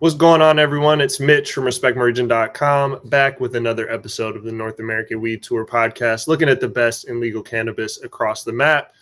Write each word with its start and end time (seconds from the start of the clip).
What's 0.00 0.14
going 0.14 0.40
on, 0.40 0.60
everyone? 0.60 1.00
It's 1.00 1.18
Mitch 1.18 1.52
from 1.52 1.64
RespectMerchant.com 1.64 3.00
back 3.06 3.40
with 3.40 3.56
another 3.56 3.90
episode 3.90 4.36
of 4.36 4.44
the 4.44 4.52
North 4.52 4.78
American 4.78 5.20
Weed 5.20 5.42
Tour 5.42 5.66
podcast, 5.66 6.28
looking 6.28 6.48
at 6.48 6.60
the 6.60 6.68
best 6.68 7.08
in 7.08 7.18
legal 7.18 7.42
cannabis 7.42 8.00
across 8.04 8.44
the 8.44 8.52
map. 8.52 8.94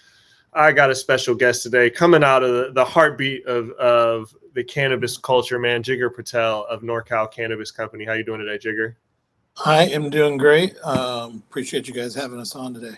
I 0.54 0.72
got 0.72 0.90
a 0.90 0.95
special 0.95 1.35
guest 1.35 1.62
today 1.62 1.90
coming 1.90 2.24
out 2.24 2.43
of 2.43 2.51
the, 2.51 2.72
the 2.72 2.82
heartbeat 2.82 3.45
of, 3.45 3.72
of 3.72 4.35
the 4.54 4.64
cannabis 4.64 5.19
culture, 5.19 5.59
man, 5.59 5.82
Jigar 5.82 6.14
Patel 6.14 6.64
of 6.64 6.80
NorCal 6.80 7.31
Cannabis 7.31 7.71
Company. 7.71 8.06
How 8.06 8.15
you 8.15 8.24
doing 8.24 8.40
today, 8.40 8.56
Jigar? 8.56 8.94
I 9.67 9.83
am 9.88 10.08
doing 10.08 10.38
great. 10.38 10.83
Um, 10.83 11.42
appreciate 11.47 11.87
you 11.88 11.92
guys 11.92 12.15
having 12.15 12.40
us 12.40 12.56
on 12.56 12.72
today. 12.72 12.97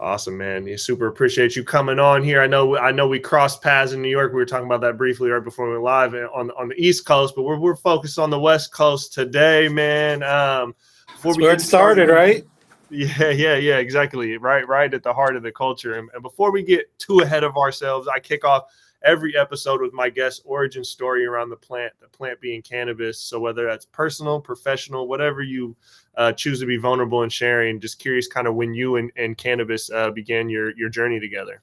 Awesome, 0.00 0.38
man. 0.38 0.66
You 0.66 0.78
super 0.78 1.08
appreciate 1.08 1.54
you 1.54 1.62
coming 1.62 1.98
on 1.98 2.24
here. 2.24 2.40
I 2.40 2.46
know 2.46 2.78
I 2.78 2.90
know 2.90 3.06
we 3.06 3.20
crossed 3.20 3.60
paths 3.60 3.92
in 3.92 4.00
New 4.00 4.08
York. 4.08 4.32
We 4.32 4.38
were 4.38 4.46
talking 4.46 4.64
about 4.64 4.80
that 4.80 4.96
briefly 4.96 5.28
right 5.28 5.44
before 5.44 5.66
we 5.66 5.72
went 5.72 5.84
live 5.84 6.14
on 6.14 6.50
on 6.52 6.68
the 6.68 6.74
East 6.82 7.04
Coast, 7.04 7.34
but 7.36 7.42
we're 7.42 7.58
we're 7.58 7.76
focused 7.76 8.18
on 8.18 8.30
the 8.30 8.40
West 8.40 8.72
Coast 8.72 9.12
today, 9.12 9.68
man. 9.68 10.22
Um 10.22 10.74
before 11.06 11.32
That's 11.32 11.36
we 11.36 11.42
where 11.42 11.52
it 11.52 11.60
started, 11.60 12.06
started, 12.06 12.12
right? 12.14 12.44
Yeah, 12.88 13.30
yeah, 13.30 13.56
yeah, 13.56 13.76
exactly. 13.76 14.38
Right, 14.38 14.66
right 14.66 14.92
at 14.92 15.02
the 15.02 15.12
heart 15.12 15.36
of 15.36 15.42
the 15.42 15.52
culture. 15.52 15.94
And, 15.94 16.08
and 16.14 16.22
before 16.22 16.50
we 16.50 16.62
get 16.62 16.98
too 16.98 17.20
ahead 17.20 17.44
of 17.44 17.56
ourselves, 17.56 18.08
I 18.08 18.20
kick 18.20 18.44
off 18.44 18.64
every 19.02 19.36
episode 19.36 19.80
with 19.80 19.92
my 19.92 20.10
guest 20.10 20.42
origin 20.44 20.82
story 20.82 21.24
around 21.24 21.50
the 21.50 21.56
plant, 21.56 21.92
the 22.00 22.08
plant 22.08 22.40
being 22.40 22.62
cannabis. 22.62 23.20
So 23.20 23.38
whether 23.38 23.66
that's 23.66 23.86
personal, 23.86 24.40
professional, 24.40 25.08
whatever 25.08 25.42
you 25.42 25.76
uh, 26.20 26.30
choose 26.30 26.60
to 26.60 26.66
be 26.66 26.76
vulnerable 26.76 27.22
and 27.22 27.32
sharing, 27.32 27.80
just 27.80 27.98
curious 27.98 28.28
kind 28.28 28.46
of 28.46 28.54
when 28.54 28.74
you 28.74 28.96
and, 28.96 29.10
and 29.16 29.38
cannabis 29.38 29.90
uh, 29.90 30.10
began 30.10 30.50
your 30.50 30.76
your 30.76 30.90
journey 30.90 31.18
together. 31.18 31.62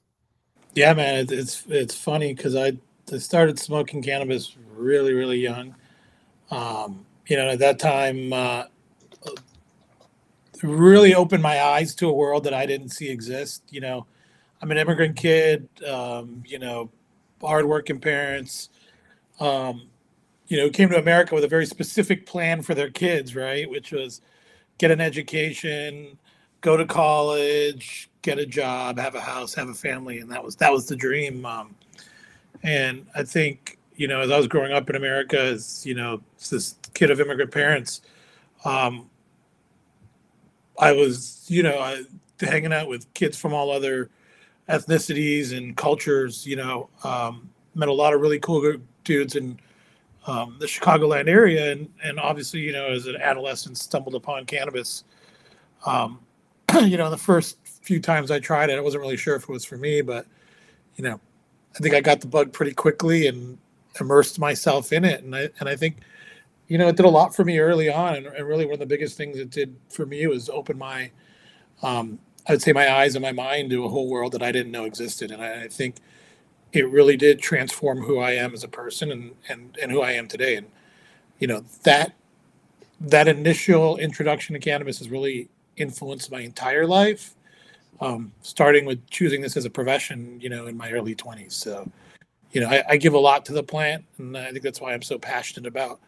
Yeah, 0.74 0.94
man, 0.96 1.28
it's 1.30 1.64
it's 1.70 1.96
funny 1.96 2.34
because 2.34 2.56
I, 2.56 2.74
I 3.14 3.20
started 3.20 3.60
smoking 3.60 4.02
cannabis 4.02 4.58
really 4.76 5.14
really 5.14 5.38
young. 5.38 5.76
Um, 6.50 7.06
you 7.28 7.38
know, 7.38 7.50
at 7.50 7.60
that 7.60 7.78
time, 7.78 8.34
uh, 8.34 8.64
really 10.64 11.14
opened 11.14 11.44
my 11.44 11.62
eyes 11.62 11.94
to 11.96 12.10
a 12.10 12.14
world 12.14 12.44
that 12.46 12.54
I 12.56 12.66
didn't 12.66 12.90
see 12.90 13.10
exist. 13.10 13.62
You 13.70 13.82
know, 13.82 14.08
I'm 14.60 14.72
an 14.72 14.80
immigrant 14.80 15.18
kid. 15.18 15.70
Um, 15.88 16.42
you 16.48 16.58
know, 16.58 16.90
hardworking 17.42 18.00
parents, 18.00 18.70
um, 19.40 19.84
you 20.48 20.58
know, 20.58 20.72
came 20.72 20.90
to 20.90 20.98
America 20.98 21.36
with 21.36 21.44
a 21.44 21.48
very 21.48 21.68
specific 21.68 22.26
plan 22.26 22.64
for 22.64 22.74
their 22.74 22.90
kids, 22.90 23.36
right? 23.36 23.70
Which 23.70 23.92
was 23.92 24.22
get 24.78 24.92
an 24.92 25.02
education, 25.02 26.18
go 26.62 26.78
to 26.78 26.86
college, 26.86 28.10
get 28.22 28.40
a 28.40 28.46
job, 28.46 29.00
have 29.00 29.16
a 29.16 29.22
house, 29.22 29.54
have 29.54 29.70
a 29.70 29.74
family, 29.74 30.20
and 30.20 30.32
that 30.32 30.44
was 30.44 30.56
that 30.58 30.72
was 30.72 30.88
the 30.88 30.96
dream. 30.96 31.46
Um, 31.46 31.76
and 32.64 33.06
I 33.16 33.24
think 33.24 33.78
you 33.96 34.08
know, 34.08 34.22
as 34.22 34.32
I 34.32 34.38
was 34.38 34.48
growing 34.48 34.74
up 34.74 34.90
in 34.90 34.96
America, 34.96 35.40
as 35.40 35.86
you 35.86 35.96
know, 35.96 36.22
this 36.50 36.76
kid 36.94 37.12
of 37.12 37.20
immigrant 37.20 37.52
parents, 37.52 38.02
um, 38.66 39.10
I 40.80 40.92
was 40.92 41.46
you 41.48 41.64
know 41.64 41.80
I, 41.80 42.04
hanging 42.40 42.74
out 42.74 42.88
with 42.88 43.12
kids 43.14 43.38
from 43.38 43.54
all 43.54 43.72
other 43.72 44.10
ethnicities 44.70 45.56
and 45.56 45.76
cultures. 45.76 46.46
You 46.46 46.58
know, 46.58 46.90
um, 47.04 47.50
met 47.76 47.90
a 47.90 47.94
lot 47.94 48.14
of 48.14 48.22
really 48.22 48.40
cool 48.40 48.76
dudes 49.04 49.36
in 49.36 49.60
um, 50.28 50.58
the 50.60 50.66
Chicagoland 50.66 51.28
area, 51.28 51.72
and 51.72 51.90
and 52.04 52.20
obviously, 52.20 52.60
you 52.60 52.72
know, 52.72 52.88
as 52.88 53.08
an 53.08 53.16
adolescent, 53.18 53.78
stumbled 53.78 54.16
upon 54.16 54.46
cannabis. 54.46 55.04
Um, 55.86 56.20
you 56.82 56.98
know, 56.98 57.10
the 57.10 57.18
first 57.18 57.58
few 57.64 58.00
times 58.00 58.32
I 58.32 58.40
tried 58.40 58.70
it, 58.70 58.78
I 58.78 58.82
wasn't 58.82 59.02
really 59.02 59.18
sure 59.18 59.36
if 59.36 59.44
it 59.44 59.50
was 59.50 59.66
for 59.66 59.78
me, 59.78 60.02
but 60.02 60.26
you 60.96 61.04
know, 61.04 61.20
I 61.76 61.80
think 61.80 61.96
I 61.96 62.02
got 62.02 62.22
the 62.22 62.28
bug 62.28 62.52
pretty 62.52 62.74
quickly 62.74 63.28
and 63.28 63.58
immersed 64.00 64.40
myself 64.40 64.92
in 64.92 65.06
it, 65.06 65.24
and 65.24 65.36
I 65.36 65.50
and 65.60 65.70
I 65.70 65.76
think. 65.76 65.98
You 66.70 66.78
know, 66.78 66.90
it 66.90 66.98
did 66.98 67.06
a 67.06 67.10
lot 67.10 67.34
for 67.34 67.46
me 67.46 67.60
early 67.60 67.90
on, 67.90 68.16
and, 68.16 68.26
and 68.26 68.46
really 68.46 68.66
one 68.66 68.74
of 68.74 68.80
the 68.80 68.86
biggest 68.86 69.16
things 69.16 69.38
it 69.38 69.50
did 69.50 69.74
for 69.90 70.06
me 70.06 70.28
was 70.28 70.50
open 70.50 70.78
my 70.78 71.10
um, 71.82 72.20
I'd 72.50 72.62
say 72.62 72.72
my 72.72 72.92
eyes 72.92 73.16
and 73.16 73.22
my 73.22 73.32
mind 73.32 73.70
to 73.72 73.84
a 73.84 73.90
whole 73.90 74.10
world 74.10 74.32
that 74.34 74.42
I 74.42 74.52
didn't 74.52 74.72
know 74.72 74.86
existed. 74.86 75.32
And 75.32 75.42
I, 75.42 75.64
I, 75.64 75.68
think 75.68 75.98
it 76.74 76.90
really 76.90 77.18
did 77.18 77.40
transform 77.40 78.02
who 78.02 78.20
I 78.20 78.32
am 78.32 78.54
as 78.54 78.64
a 78.64 78.68
person 78.68 79.12
and, 79.12 79.36
and, 79.50 79.78
and 79.82 79.92
who 79.92 80.02
I 80.02 80.12
am 80.12 80.28
today. 80.28 80.56
And, 80.56 80.68
you 81.40 81.48
know, 81.48 81.64
that, 81.84 82.14
that 83.00 83.28
initial 83.28 83.98
introduction 83.98 84.54
to 84.54 84.60
cannabis 84.60 85.00
has 85.00 85.10
really 85.10 85.50
influenced 85.76 86.32
my 86.32 86.42
entire 86.42 86.86
life. 86.88 87.34
Um, 88.00 88.32
starting 88.42 88.86
with 88.86 89.10
choosing 89.10 89.42
this 89.42 89.58
as 89.58 89.66
a 89.66 89.72
profession, 89.72 90.40
you 90.40 90.50
know, 90.50 90.68
in 90.68 90.78
my 90.78 90.92
early 90.92 91.16
twenties. 91.16 91.56
So, 91.56 91.90
you 92.52 92.62
know, 92.62 92.68
I, 92.68 92.84
I 92.90 92.98
give 92.98 93.16
a 93.16 93.20
lot 93.20 93.44
to 93.46 93.54
the 93.54 93.64
plant 93.64 94.06
and 94.20 94.38
I 94.38 94.52
think 94.52 94.62
that's 94.62 94.80
why 94.80 94.94
I'm 94.94 95.02
so 95.02 95.18
passionate 95.18 95.68
about 95.68 96.00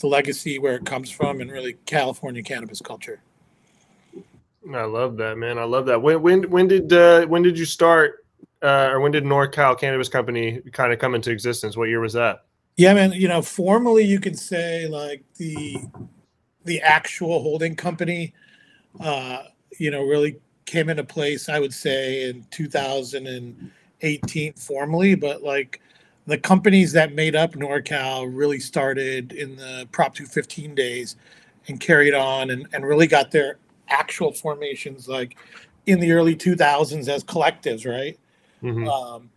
the 0.00 0.06
legacy, 0.06 0.58
where 0.58 0.76
it 0.76 0.84
comes 0.84 1.10
from 1.10 1.40
and 1.40 1.50
really 1.50 1.78
California 1.86 2.42
cannabis 2.42 2.82
culture. 2.82 3.22
I 4.74 4.84
love 4.84 5.16
that, 5.16 5.38
man. 5.38 5.58
I 5.58 5.64
love 5.64 5.86
that. 5.86 6.02
When 6.02 6.20
when 6.20 6.50
when 6.50 6.68
did 6.68 6.92
uh, 6.92 7.24
when 7.26 7.42
did 7.42 7.58
you 7.58 7.64
start, 7.64 8.26
uh, 8.62 8.90
or 8.92 9.00
when 9.00 9.12
did 9.12 9.24
NorCal 9.24 9.78
Cannabis 9.78 10.08
Company 10.08 10.60
kind 10.72 10.92
of 10.92 10.98
come 10.98 11.14
into 11.14 11.30
existence? 11.30 11.76
What 11.76 11.88
year 11.88 12.00
was 12.00 12.12
that? 12.14 12.44
Yeah, 12.76 12.94
man. 12.94 13.12
You 13.12 13.28
know, 13.28 13.42
formally, 13.42 14.04
you 14.04 14.20
could 14.20 14.38
say 14.38 14.86
like 14.86 15.22
the 15.36 15.78
the 16.64 16.80
actual 16.80 17.42
holding 17.42 17.74
company, 17.74 18.34
uh, 19.00 19.44
you 19.78 19.90
know, 19.90 20.02
really 20.02 20.36
came 20.66 20.88
into 20.88 21.04
place. 21.04 21.48
I 21.48 21.58
would 21.58 21.74
say 21.74 22.28
in 22.28 22.46
2018 22.50 24.52
formally, 24.54 25.14
but 25.14 25.42
like 25.42 25.80
the 26.26 26.38
companies 26.38 26.92
that 26.92 27.14
made 27.14 27.34
up 27.34 27.52
NorCal 27.52 28.30
really 28.32 28.60
started 28.60 29.32
in 29.32 29.56
the 29.56 29.88
Prop 29.90 30.14
215 30.14 30.74
days 30.74 31.16
and 31.68 31.80
carried 31.80 32.14
on 32.14 32.50
and, 32.50 32.66
and 32.72 32.86
really 32.86 33.06
got 33.06 33.30
their 33.30 33.58
actual 33.88 34.32
formations 34.32 35.08
like 35.08 35.36
in 35.86 35.98
the 35.98 36.12
early 36.12 36.36
2000s 36.36 37.08
as 37.08 37.24
collectives, 37.24 37.90
right? 37.90 38.18
Mm-hmm. 38.62 38.88
Um, 38.88 39.30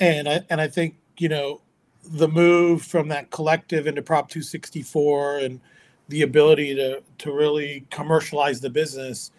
and 0.00 0.28
I 0.28 0.40
and 0.50 0.60
I 0.60 0.68
think 0.68 0.96
you 1.18 1.28
know 1.28 1.60
the 2.04 2.28
move 2.28 2.82
from 2.82 3.08
that 3.08 3.30
collective 3.30 3.86
into 3.86 4.02
Prop 4.02 4.28
264 4.28 5.38
and 5.38 5.60
the 6.08 6.22
ability 6.22 6.74
to 6.74 7.02
to 7.18 7.32
really 7.32 7.86
commercialize 7.90 8.60
the 8.60 8.70
business 8.70 9.30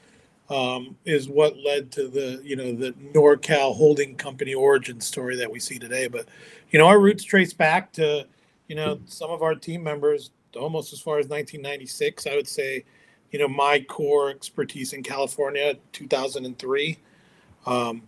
um, 0.49 0.95
is 1.05 1.27
what 1.27 1.57
led 1.57 1.91
to 1.91 2.07
the 2.07 2.41
you 2.43 2.55
know 2.55 2.73
the 2.73 2.91
NorCal 3.13 3.75
holding 3.75 4.15
company 4.15 4.53
origin 4.53 4.99
story 5.01 5.35
that 5.35 5.51
we 5.51 5.59
see 5.59 5.79
today. 5.79 6.07
But 6.07 6.27
you 6.71 6.79
know 6.79 6.87
our 6.87 6.99
roots 6.99 7.23
trace 7.23 7.53
back 7.53 7.91
to 7.93 8.25
you 8.67 8.75
know 8.75 8.99
some 9.05 9.29
of 9.29 9.43
our 9.43 9.55
team 9.55 9.83
members 9.83 10.31
almost 10.55 10.93
as 10.93 10.99
far 10.99 11.19
as 11.19 11.27
1996. 11.27 12.27
I 12.27 12.35
would 12.35 12.47
say 12.47 12.83
you 13.31 13.39
know 13.39 13.47
my 13.47 13.81
core 13.81 14.29
expertise 14.29 14.93
in 14.93 15.03
California, 15.03 15.75
2003. 15.91 16.97
Um, 17.65 18.03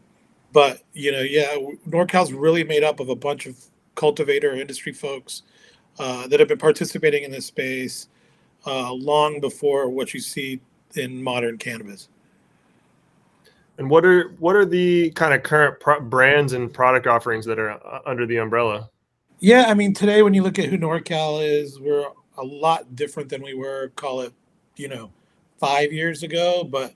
but 0.54 0.82
you 0.94 1.12
know, 1.12 1.22
yeah, 1.22 1.56
NorCal's 1.88 2.34
really 2.34 2.64
made 2.64 2.84
up 2.84 3.00
of 3.00 3.10
a 3.10 3.16
bunch 3.16 3.46
of 3.46 3.58
cultivator 3.96 4.54
industry 4.54 4.94
folks 4.94 5.44
uh, 6.00 6.28
that 6.28 6.40
have 6.40 6.48
been 6.48 6.58
participating 6.58 7.24
in 7.24 7.32
this 7.32 7.46
space 7.46 8.08
uh, 8.66 8.94
long 8.94 9.40
before 9.40 9.90
what 9.90 10.14
you 10.14 10.20
see 10.20 10.60
in 10.96 11.22
modern 11.22 11.58
cannabis. 11.58 12.10
And 13.78 13.90
what 13.90 14.06
are 14.06 14.30
what 14.40 14.56
are 14.56 14.66
the 14.66 15.12
kind 15.12 15.34
of 15.34 15.44
current 15.44 15.80
pro- 15.80 16.02
brands 16.02 16.54
and 16.54 16.74
product 16.74 17.06
offerings 17.06 17.46
that 17.46 17.60
are 17.60 17.72
uh, 17.72 18.00
under 18.06 18.26
the 18.26 18.38
umbrella? 18.38 18.90
Yeah, 19.40 19.66
I 19.68 19.76
mean, 19.76 19.94
today 19.94 20.24
when 20.24 20.34
you 20.34 20.42
look 20.42 20.58
at 20.58 20.66
who 20.66 20.78
NorCal 20.78 21.48
is, 21.48 21.80
we're 21.80 22.08
a 22.38 22.44
lot 22.44 22.96
different 22.96 23.30
than 23.30 23.44
we 23.44 23.54
were. 23.54 23.92
Call 23.96 24.22
it, 24.22 24.34
you 24.78 24.88
know, 24.88 25.12
five 25.60 25.94
years 25.94 26.24
ago, 26.24 26.64
but 26.64 26.94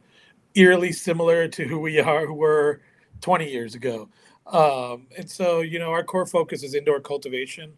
eerily 0.55 0.91
similar 0.91 1.47
to 1.47 1.65
who 1.65 1.79
we 1.79 1.99
are 1.99 2.25
who 2.25 2.33
were 2.33 2.81
20 3.21 3.49
years 3.49 3.75
ago. 3.75 4.09
Um, 4.47 5.07
and 5.17 5.29
so, 5.29 5.61
you 5.61 5.79
know, 5.79 5.91
our 5.91 6.03
core 6.03 6.25
focus 6.25 6.63
is 6.63 6.73
indoor 6.73 6.99
cultivation. 6.99 7.71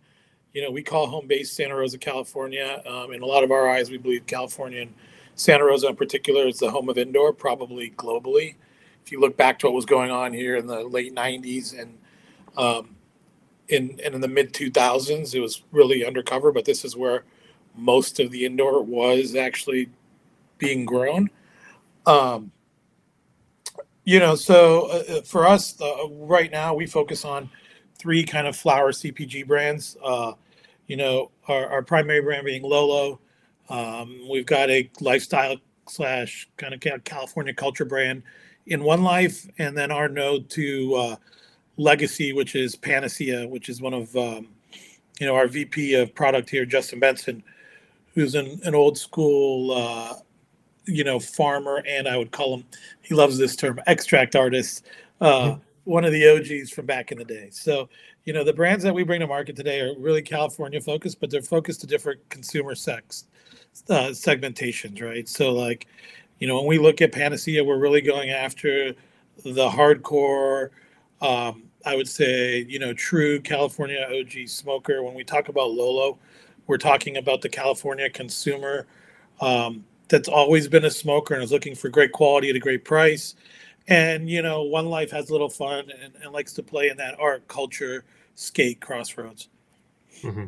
You 0.53 0.61
know, 0.63 0.71
we 0.71 0.83
call 0.83 1.07
home 1.07 1.27
base 1.27 1.51
Santa 1.51 1.75
Rosa, 1.75 1.97
California. 1.97 2.81
Um, 2.85 3.13
in 3.13 3.21
a 3.21 3.25
lot 3.25 3.43
of 3.43 3.51
our 3.51 3.69
eyes, 3.69 3.89
we 3.89 3.97
believe 3.97 4.25
California 4.25 4.81
and 4.81 4.93
Santa 5.35 5.65
Rosa 5.65 5.87
in 5.87 5.95
particular 5.95 6.47
is 6.47 6.59
the 6.59 6.69
home 6.69 6.89
of 6.89 6.97
indoor, 6.97 7.33
probably 7.33 7.91
globally. 7.91 8.55
If 9.03 9.11
you 9.11 9.19
look 9.19 9.35
back 9.35 9.59
to 9.59 9.67
what 9.67 9.73
was 9.73 9.85
going 9.85 10.11
on 10.11 10.31
here 10.31 10.55
in 10.55 10.67
the 10.67 10.83
late 10.83 11.13
90s 11.13 11.79
and 11.79 11.97
um, 12.55 12.95
in 13.67 13.99
and 14.03 14.15
in 14.15 14.21
the 14.21 14.27
mid 14.27 14.53
2000s, 14.53 15.33
it 15.33 15.39
was 15.39 15.63
really 15.71 16.05
undercover. 16.05 16.51
But 16.51 16.65
this 16.65 16.85
is 16.85 16.95
where 16.95 17.23
most 17.75 18.19
of 18.19 18.31
the 18.31 18.45
indoor 18.45 18.83
was 18.83 19.35
actually 19.35 19.89
being 20.57 20.85
grown. 20.85 21.29
Um, 22.05 22.51
you 24.05 24.19
know, 24.19 24.35
so 24.35 24.87
uh, 24.87 25.03
uh, 25.13 25.21
for 25.21 25.47
us 25.47 25.79
uh, 25.81 26.07
right 26.09 26.51
now, 26.51 26.73
we 26.73 26.85
focus 26.85 27.23
on 27.25 27.49
three 27.97 28.23
kind 28.23 28.47
of 28.47 28.55
flower 28.55 28.91
CPG 28.91 29.47
brands. 29.47 29.97
Uh, 30.03 30.33
you 30.87 30.97
know, 30.97 31.31
our, 31.47 31.67
our, 31.67 31.81
primary 31.81 32.21
brand 32.21 32.45
being 32.45 32.61
Lolo. 32.61 33.19
Um, 33.69 34.27
we've 34.29 34.45
got 34.45 34.69
a 34.69 34.89
lifestyle 34.99 35.55
slash 35.87 36.49
kind 36.57 36.73
of 36.73 37.03
California 37.05 37.53
culture 37.53 37.85
brand 37.85 38.23
in 38.67 38.83
One 38.83 39.03
Life, 39.03 39.47
and 39.57 39.77
then 39.77 39.91
our 39.91 40.09
node 40.09 40.49
to 40.51 40.95
uh, 40.95 41.15
Legacy, 41.77 42.33
which 42.33 42.55
is 42.55 42.75
Panacea, 42.75 43.47
which 43.47 43.69
is 43.69 43.81
one 43.81 43.93
of 43.93 44.13
um, 44.17 44.49
you 45.19 45.27
know, 45.27 45.35
our 45.35 45.47
VP 45.47 45.95
of 45.95 46.13
product 46.13 46.49
here, 46.49 46.65
Justin 46.65 46.99
Benson, 46.99 47.43
who's 48.13 48.35
an, 48.35 48.59
an 48.63 48.75
old 48.75 48.97
school, 48.97 49.71
uh, 49.71 50.15
you 50.85 51.03
know, 51.03 51.19
farmer, 51.19 51.83
and 51.87 52.07
I 52.07 52.17
would 52.17 52.31
call 52.31 52.57
him, 52.57 52.65
he 53.01 53.15
loves 53.15 53.37
this 53.37 53.55
term, 53.55 53.79
extract 53.87 54.35
artist, 54.35 54.85
uh, 55.21 55.31
mm-hmm. 55.31 55.61
one 55.85 56.05
of 56.05 56.11
the 56.11 56.27
OGs 56.27 56.71
from 56.71 56.85
back 56.85 57.11
in 57.11 57.17
the 57.17 57.25
day. 57.25 57.49
So, 57.51 57.89
you 58.25 58.33
know, 58.33 58.43
the 58.43 58.53
brands 58.53 58.83
that 58.83 58.93
we 58.93 59.03
bring 59.03 59.19
to 59.19 59.27
market 59.27 59.55
today 59.55 59.81
are 59.81 59.93
really 59.97 60.21
California 60.21 60.79
focused, 60.81 61.19
but 61.19 61.29
they're 61.29 61.41
focused 61.41 61.81
to 61.81 61.87
different 61.87 62.27
consumer 62.29 62.75
sex 62.75 63.25
uh, 63.89 64.09
segmentations, 64.09 65.01
right? 65.01 65.27
So, 65.27 65.51
like, 65.51 65.87
you 66.39 66.47
know, 66.47 66.55
when 66.55 66.65
we 66.65 66.77
look 66.77 67.01
at 67.01 67.11
Panacea, 67.11 67.63
we're 67.63 67.77
really 67.77 68.01
going 68.01 68.29
after 68.29 68.93
the 69.43 69.69
hardcore, 69.69 70.69
um, 71.21 71.63
I 71.85 71.95
would 71.95 72.07
say, 72.07 72.65
you 72.69 72.79
know, 72.79 72.93
true 72.93 73.39
California 73.41 74.07
OG 74.09 74.47
smoker. 74.47 75.03
When 75.03 75.13
we 75.13 75.23
talk 75.23 75.49
about 75.49 75.71
Lolo, 75.71 76.17
we're 76.67 76.77
talking 76.77 77.17
about 77.17 77.41
the 77.41 77.49
California 77.49 78.09
consumer 78.09 78.87
um, 79.41 79.83
that's 80.07 80.29
always 80.29 80.67
been 80.67 80.85
a 80.85 80.91
smoker 80.91 81.33
and 81.33 81.43
is 81.43 81.51
looking 81.51 81.75
for 81.75 81.89
great 81.89 82.11
quality 82.11 82.49
at 82.49 82.55
a 82.55 82.59
great 82.59 82.85
price. 82.85 83.35
And, 83.87 84.29
you 84.29 84.41
know, 84.41 84.63
One 84.63 84.85
Life 84.85 85.11
has 85.11 85.29
a 85.29 85.31
little 85.31 85.49
fun 85.49 85.91
and, 86.01 86.13
and 86.21 86.31
likes 86.31 86.53
to 86.53 86.63
play 86.63 86.89
in 86.89 86.97
that 86.97 87.19
art, 87.19 87.47
culture, 87.47 88.05
skate 88.35 88.79
crossroads. 88.79 89.49
Mm-hmm. 90.21 90.45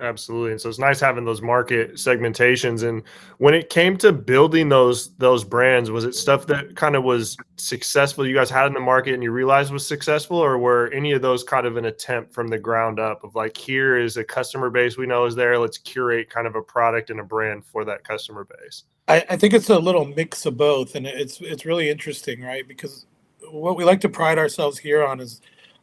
Absolutely. 0.00 0.50
And 0.50 0.60
so 0.60 0.68
it's 0.68 0.80
nice 0.80 0.98
having 0.98 1.24
those 1.24 1.40
market 1.40 1.94
segmentations. 1.94 2.82
And 2.82 3.02
when 3.38 3.54
it 3.54 3.70
came 3.70 3.96
to 3.98 4.12
building 4.12 4.68
those 4.68 5.14
those 5.18 5.44
brands, 5.44 5.88
was 5.88 6.04
it 6.04 6.16
stuff 6.16 6.46
that 6.48 6.74
kind 6.74 6.96
of 6.96 7.04
was 7.04 7.36
successful 7.56 8.26
you 8.26 8.34
guys 8.34 8.50
had 8.50 8.66
in 8.66 8.72
the 8.72 8.80
market 8.80 9.14
and 9.14 9.22
you 9.22 9.30
realized 9.30 9.72
was 9.72 9.86
successful, 9.86 10.36
or 10.36 10.58
were 10.58 10.90
any 10.92 11.12
of 11.12 11.22
those 11.22 11.44
kind 11.44 11.64
of 11.64 11.76
an 11.76 11.84
attempt 11.84 12.34
from 12.34 12.48
the 12.48 12.58
ground 12.58 12.98
up 12.98 13.22
of 13.22 13.36
like 13.36 13.56
here 13.56 13.96
is 13.96 14.16
a 14.16 14.24
customer 14.24 14.68
base 14.68 14.96
we 14.96 15.06
know 15.06 15.26
is 15.26 15.36
there, 15.36 15.58
let's 15.58 15.78
curate 15.78 16.28
kind 16.28 16.48
of 16.48 16.56
a 16.56 16.62
product 16.62 17.10
and 17.10 17.20
a 17.20 17.24
brand 17.24 17.64
for 17.64 17.84
that 17.84 18.02
customer 18.02 18.44
base? 18.44 18.82
I, 19.06 19.24
I 19.30 19.36
think 19.36 19.54
it's 19.54 19.70
a 19.70 19.78
little 19.78 20.06
mix 20.06 20.44
of 20.44 20.56
both, 20.56 20.96
and 20.96 21.06
it's 21.06 21.40
it's 21.40 21.64
really 21.64 21.88
interesting, 21.88 22.42
right? 22.42 22.66
Because 22.66 23.06
what 23.48 23.76
we 23.76 23.84
like 23.84 24.00
to 24.00 24.08
pride 24.08 24.38
ourselves 24.38 24.76
here 24.76 25.06
on 25.06 25.20
is 25.20 25.40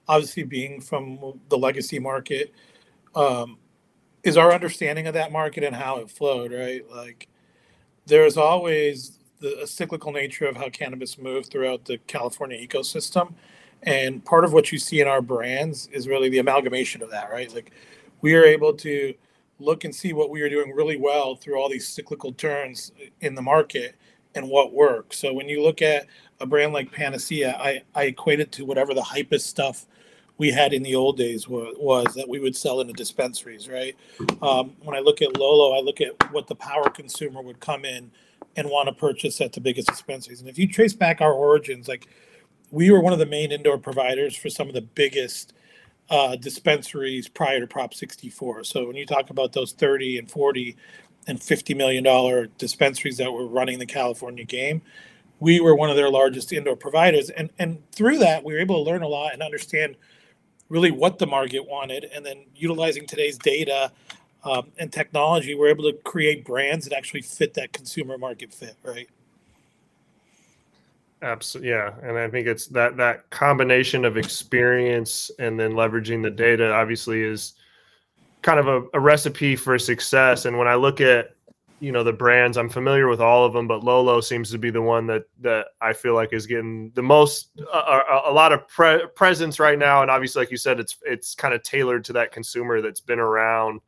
obviously 0.10 0.44
being 0.44 0.82
from 0.82 1.40
the 1.48 1.58
legacy 1.58 1.98
market. 1.98 2.54
Um, 3.16 3.58
is 4.24 4.38
our 4.38 4.54
understanding 4.54 5.08
of 5.08 5.14
that 5.14 5.32
market 5.32 5.64
and 5.64 5.76
how 5.76 5.98
it 5.98 6.10
flowed, 6.10 6.52
right? 6.52 6.84
Like 6.90 7.28
there's 8.06 8.38
always 8.38 9.20
the 9.40 9.66
cyclical 9.66 10.12
nature 10.12 10.46
of 10.46 10.56
how 10.56 10.70
cannabis 10.70 11.18
moved 11.18 11.52
throughout 11.52 11.86
the 11.86 11.98
California 12.08 12.66
ecosystem. 12.66 13.34
And 13.84 14.24
part 14.24 14.46
of 14.46 14.54
what 14.54 14.72
you 14.72 14.78
see 14.78 15.02
in 15.02 15.08
our 15.08 15.22
brands 15.22 15.88
is 15.92 16.08
really 16.08 16.30
the 16.30 16.38
amalgamation 16.38 17.02
of 17.02 17.10
that, 17.10 17.32
right? 17.32 17.54
Like 17.54 17.72
we 18.22 18.36
are 18.36 18.44
able 18.44 18.74
to 18.74 19.14
look 19.60 19.84
and 19.84 19.94
see 19.94 20.14
what 20.14 20.30
we 20.30 20.42
are 20.42 20.50
doing 20.50 20.72
really 20.72 20.98
well 20.98 21.36
through 21.36 21.60
all 21.60 21.70
these 21.70 21.88
cyclical 21.88 22.32
turns 22.34 22.92
in 23.22 23.34
the 23.34 23.42
market 23.42 23.96
and 24.36 24.48
what 24.48 24.74
works. 24.74 25.18
So 25.18 25.34
when 25.34 25.50
you 25.50 25.64
look 25.64 25.82
at 25.82 26.06
a 26.40 26.46
brand 26.46 26.74
like 26.74 26.92
Panacea, 26.92 27.58
I, 27.60 27.82
I 27.96 28.04
equate 28.06 28.40
it 28.40 28.52
to 28.54 28.66
whatever 28.66 28.94
the 28.94 29.02
hypest 29.02 29.42
stuff 29.42 29.86
we 30.42 30.50
had 30.50 30.74
in 30.74 30.82
the 30.82 30.96
old 30.96 31.18
days 31.18 31.48
was, 31.48 31.76
was 31.78 32.16
that 32.16 32.28
we 32.28 32.40
would 32.40 32.56
sell 32.56 32.82
into 32.82 32.94
dispensaries, 32.94 33.70
right? 33.70 33.96
Um, 34.42 34.76
when 34.82 34.98
I 34.98 35.00
look 35.00 35.22
at 35.22 35.38
Lolo, 35.38 35.78
I 35.78 35.82
look 35.82 36.02
at 36.02 36.34
what 36.34 36.48
the 36.48 36.56
power 36.56 36.90
consumer 36.90 37.44
would 37.44 37.60
come 37.60 37.86
in 37.86 38.10
and 38.56 38.68
want 38.68 38.90
to 38.90 38.96
purchase 38.96 39.40
at 39.40 39.54
the 39.54 39.62
biggest 39.62 39.88
dispensaries. 39.88 40.40
And 40.40 40.50
if 40.50 40.58
you 40.58 40.68
trace 40.68 40.94
back 40.94 41.22
our 41.22 41.32
origins, 41.32 41.88
like 41.88 42.08
we 42.72 42.90
were 42.90 43.00
one 43.00 43.14
of 43.14 43.20
the 43.20 43.26
main 43.28 43.52
indoor 43.52 43.78
providers 43.78 44.36
for 44.36 44.50
some 44.50 44.68
of 44.68 44.74
the 44.74 44.82
biggest 44.82 45.54
uh, 46.10 46.36
dispensaries 46.38 47.28
prior 47.28 47.60
to 47.60 47.68
Prop 47.68 47.94
64. 47.94 48.64
So 48.64 48.88
when 48.88 48.96
you 48.96 49.06
talk 49.06 49.30
about 49.30 49.54
those 49.54 49.74
30 49.74 50.18
and 50.18 50.32
40 50.32 50.76
and 51.28 51.40
50 51.40 51.76
million 51.76 52.04
dollar 52.04 52.48
dispensaries 52.58 53.18
that 53.18 53.32
were 53.32 53.46
running 53.46 53.78
the 53.78 53.86
California 53.86 54.44
game, 54.44 54.82
we 55.40 55.60
were 55.60 55.76
one 55.76 55.92
of 55.92 55.98
their 55.98 56.10
largest 56.10 56.52
indoor 56.52 56.76
providers. 56.76 57.30
And 57.30 57.52
and 57.60 57.84
through 57.92 58.18
that, 58.18 58.44
we 58.44 58.54
were 58.54 58.60
able 58.60 58.84
to 58.84 58.90
learn 58.90 59.04
a 59.04 59.08
lot 59.08 59.34
and 59.34 59.44
understand 59.44 59.98
really 60.72 60.90
what 60.90 61.20
the 61.20 61.28
market 61.28 61.68
wanted, 61.68 62.06
and 62.16 62.26
then 62.26 62.46
utilizing 62.56 63.06
today's 63.06 63.38
data 63.38 63.92
um, 64.44 64.72
and 64.80 64.92
technology, 64.92 65.54
we're 65.54 65.68
able 65.68 65.84
to 65.84 65.94
create 66.04 66.46
brands 66.46 66.86
that 66.86 66.96
actually 66.96 67.22
fit 67.22 67.54
that 67.56 67.74
consumer 67.74 68.18
market 68.18 68.54
fit, 68.54 68.76
right? 68.84 69.10
Absolutely, 71.22 71.70
yeah, 71.70 71.94
and 72.02 72.18
I 72.18 72.28
think 72.30 72.48
it's 72.48 72.66
that 72.68 72.98
that 72.98 73.30
combination 73.30 74.06
of 74.06 74.18
experience 74.18 75.30
and 75.38 75.60
then 75.60 75.74
leveraging 75.74 76.24
the 76.24 76.32
data 76.32 76.74
obviously 76.74 77.22
is 77.22 77.54
kind 78.42 78.60
of 78.60 78.68
a, 78.68 78.84
a 78.94 79.00
recipe 79.00 79.56
for 79.56 79.78
success. 79.78 80.46
And 80.46 80.58
when 80.58 80.68
I 80.68 80.76
look 80.76 81.00
at 81.00 81.36
you 81.82 81.92
know 81.92 82.04
the 82.04 82.14
brands 82.14 82.58
i'm 82.58 82.70
familiar 82.70 83.08
with 83.08 83.20
all 83.20 83.44
of 83.44 83.54
them 83.54 83.68
but 83.68 83.84
lolo 83.84 84.22
seems 84.22 84.52
to 84.52 84.60
be 84.60 84.70
the 84.70 84.82
one 84.82 85.08
that 85.08 85.24
that 85.40 85.68
i 85.82 85.92
feel 85.92 86.14
like 86.14 86.32
is 86.32 86.46
getting 86.46 86.92
the 86.94 87.02
most 87.02 87.50
a, 87.74 88.00
a 88.28 88.32
lot 88.32 88.54
of 88.54 88.68
pre- 88.68 89.06
presence 89.16 89.60
right 89.60 89.80
now. 89.80 90.02
And 90.02 90.12
obviously 90.12 90.42
like 90.42 90.52
you 90.52 90.58
said 90.58 90.80
it's 90.80 90.98
it's 91.04 91.36
kind 91.36 91.54
of 91.54 91.64
tailored 91.64 92.06
to 92.06 92.14
that 92.14 92.32
consumer 92.32 92.82
that's 92.82 93.00
been 93.00 93.20
around. 93.20 93.82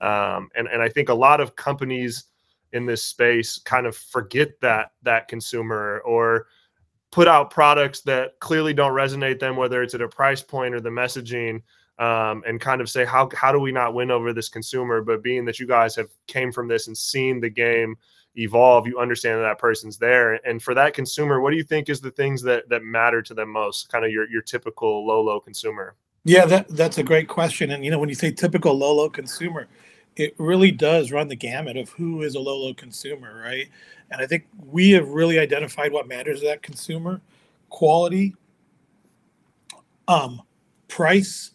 Um, 0.00 0.48
and 0.56 0.66
and 0.66 0.82
i 0.82 0.88
think 0.88 1.08
a 1.08 1.14
lot 1.14 1.40
of 1.40 1.54
companies 1.54 2.24
in 2.72 2.84
this 2.84 3.02
space 3.02 3.58
kind 3.58 3.86
of 3.86 3.96
forget 3.96 4.60
that 4.60 4.90
that 5.02 5.28
consumer 5.28 6.02
or 6.04 6.46
put 7.12 7.28
out 7.28 7.50
products 7.50 8.00
that 8.00 8.40
clearly 8.40 8.74
don't 8.74 8.92
resonate 8.92 9.38
them 9.38 9.56
whether 9.56 9.82
it's 9.82 9.94
at 9.94 10.02
a 10.02 10.08
price 10.08 10.42
point 10.42 10.74
or 10.74 10.80
the 10.80 10.90
messaging 10.90 11.62
um, 11.98 12.42
and 12.46 12.60
kind 12.60 12.80
of 12.80 12.90
say 12.90 13.04
how 13.04 13.28
how 13.34 13.52
do 13.52 13.58
we 13.60 13.72
not 13.72 13.94
win 13.94 14.10
over 14.10 14.32
this 14.32 14.48
consumer? 14.48 15.02
But 15.02 15.22
being 15.22 15.44
that 15.44 15.58
you 15.58 15.66
guys 15.66 15.94
have 15.96 16.08
came 16.26 16.52
from 16.52 16.68
this 16.68 16.86
and 16.86 16.96
seen 16.96 17.40
the 17.40 17.50
game 17.50 17.96
evolve, 18.36 18.86
you 18.86 18.98
understand 18.98 19.38
that 19.38 19.44
that 19.44 19.58
person's 19.58 19.96
there. 19.98 20.34
And 20.46 20.62
for 20.62 20.74
that 20.74 20.94
consumer, 20.94 21.40
what 21.40 21.50
do 21.50 21.56
you 21.56 21.62
think 21.62 21.88
is 21.88 22.00
the 22.00 22.10
things 22.10 22.42
that 22.42 22.68
that 22.68 22.82
matter 22.82 23.22
to 23.22 23.34
them 23.34 23.50
most? 23.50 23.88
Kind 23.90 24.04
of 24.04 24.10
your 24.10 24.28
your 24.28 24.42
typical 24.42 25.06
Lolo 25.06 25.40
consumer. 25.40 25.94
Yeah, 26.24 26.46
that 26.46 26.68
that's 26.68 26.98
a 26.98 27.02
great 27.02 27.28
question. 27.28 27.70
And 27.70 27.84
you 27.84 27.90
know, 27.90 27.98
when 27.98 28.08
you 28.08 28.14
say 28.14 28.30
typical 28.30 28.76
Lolo 28.76 29.08
consumer, 29.08 29.68
it 30.16 30.34
really 30.38 30.70
does 30.70 31.12
run 31.12 31.28
the 31.28 31.36
gamut 31.36 31.76
of 31.76 31.90
who 31.90 32.22
is 32.22 32.34
a 32.34 32.40
Lolo 32.40 32.72
consumer, 32.74 33.40
right? 33.44 33.68
And 34.10 34.20
I 34.20 34.26
think 34.26 34.46
we 34.66 34.90
have 34.90 35.08
really 35.08 35.38
identified 35.38 35.92
what 35.92 36.08
matters 36.08 36.40
to 36.40 36.46
that 36.46 36.62
consumer: 36.62 37.20
quality, 37.68 38.34
um, 40.08 40.42
price, 40.88 41.50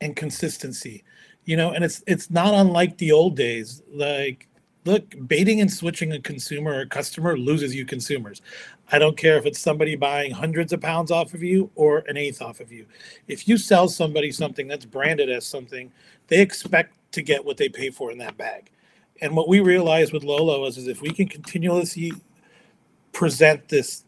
and 0.00 0.16
consistency 0.16 1.04
you 1.48 1.56
know 1.56 1.70
and 1.70 1.82
it's 1.82 2.04
it's 2.06 2.30
not 2.30 2.52
unlike 2.52 2.98
the 2.98 3.10
old 3.10 3.34
days. 3.34 3.82
Like 3.90 4.48
look 4.84 5.14
baiting 5.26 5.62
and 5.62 5.72
switching 5.72 6.12
a 6.12 6.20
consumer 6.20 6.80
or 6.80 6.86
customer 6.86 7.38
loses 7.38 7.74
you 7.74 7.86
consumers. 7.86 8.42
I 8.92 8.98
don't 8.98 9.16
care 9.16 9.38
if 9.38 9.46
it's 9.46 9.58
somebody 9.58 9.96
buying 9.96 10.30
hundreds 10.30 10.74
of 10.74 10.82
pounds 10.82 11.10
off 11.10 11.32
of 11.32 11.42
you 11.42 11.70
or 11.74 12.04
an 12.06 12.18
eighth 12.18 12.42
off 12.42 12.60
of 12.60 12.70
you. 12.70 12.84
If 13.28 13.48
you 13.48 13.56
sell 13.56 13.88
somebody 13.88 14.30
something 14.30 14.68
that's 14.68 14.84
branded 14.84 15.30
as 15.30 15.46
something 15.46 15.90
they 16.26 16.42
expect 16.42 16.94
to 17.12 17.22
get 17.22 17.42
what 17.42 17.56
they 17.56 17.70
pay 17.70 17.88
for 17.88 18.12
in 18.12 18.18
that 18.18 18.36
bag. 18.36 18.70
And 19.22 19.34
what 19.34 19.48
we 19.48 19.60
realized 19.60 20.12
with 20.12 20.24
lolo 20.24 20.66
is, 20.66 20.76
is 20.76 20.86
if 20.86 21.00
we 21.00 21.12
can 21.12 21.28
continuously 21.28 22.12
present 23.12 23.68
this 23.70 24.04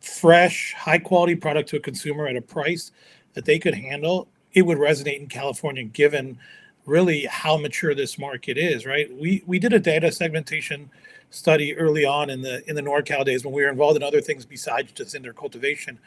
fresh 0.00 0.72
high 0.72 0.98
quality 0.98 1.36
product 1.36 1.68
to 1.68 1.76
a 1.76 1.80
consumer 1.80 2.26
at 2.26 2.36
a 2.36 2.40
price 2.40 2.90
that 3.34 3.44
they 3.44 3.58
could 3.58 3.74
handle 3.74 4.28
it 4.52 4.62
would 4.62 4.78
resonate 4.78 5.18
in 5.18 5.26
California 5.26 5.84
given 5.84 6.38
really 6.86 7.26
how 7.26 7.56
mature 7.56 7.94
this 7.94 8.18
market 8.18 8.58
is, 8.58 8.86
right? 8.86 9.12
We 9.16 9.42
we 9.46 9.58
did 9.58 9.72
a 9.72 9.78
data 9.78 10.10
segmentation 10.10 10.90
study 11.30 11.76
early 11.76 12.04
on 12.04 12.30
in 12.30 12.42
the 12.42 12.68
in 12.68 12.74
the 12.74 12.82
NorCal 12.82 13.24
days 13.24 13.44
when 13.44 13.54
we 13.54 13.62
were 13.62 13.68
involved 13.68 13.96
in 13.96 14.02
other 14.02 14.20
things 14.20 14.44
besides 14.44 14.92
just 14.92 15.14
indoor 15.14 15.32
cultivation, 15.32 15.98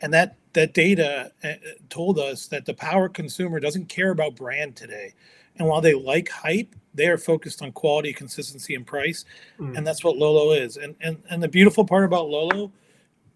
and 0.00 0.12
that 0.12 0.36
that 0.52 0.74
data 0.74 1.32
uh, 1.44 1.52
told 1.88 2.18
us 2.18 2.46
that 2.48 2.66
the 2.66 2.74
power 2.74 3.08
consumer 3.08 3.60
doesn't 3.60 3.88
care 3.88 4.10
about 4.10 4.36
brand 4.36 4.74
today, 4.74 5.14
and 5.58 5.68
while 5.68 5.80
they 5.80 5.94
like 5.94 6.28
hype, 6.28 6.74
they 6.94 7.06
are 7.06 7.18
focused 7.18 7.62
on 7.62 7.72
quality, 7.72 8.12
consistency, 8.12 8.74
and 8.74 8.86
price, 8.86 9.24
mm. 9.60 9.76
and 9.76 9.86
that's 9.86 10.02
what 10.02 10.16
Lolo 10.16 10.52
is. 10.52 10.76
And 10.76 10.96
and 11.00 11.22
and 11.30 11.42
the 11.42 11.48
beautiful 11.48 11.84
part 11.84 12.04
about 12.04 12.28
Lolo 12.28 12.72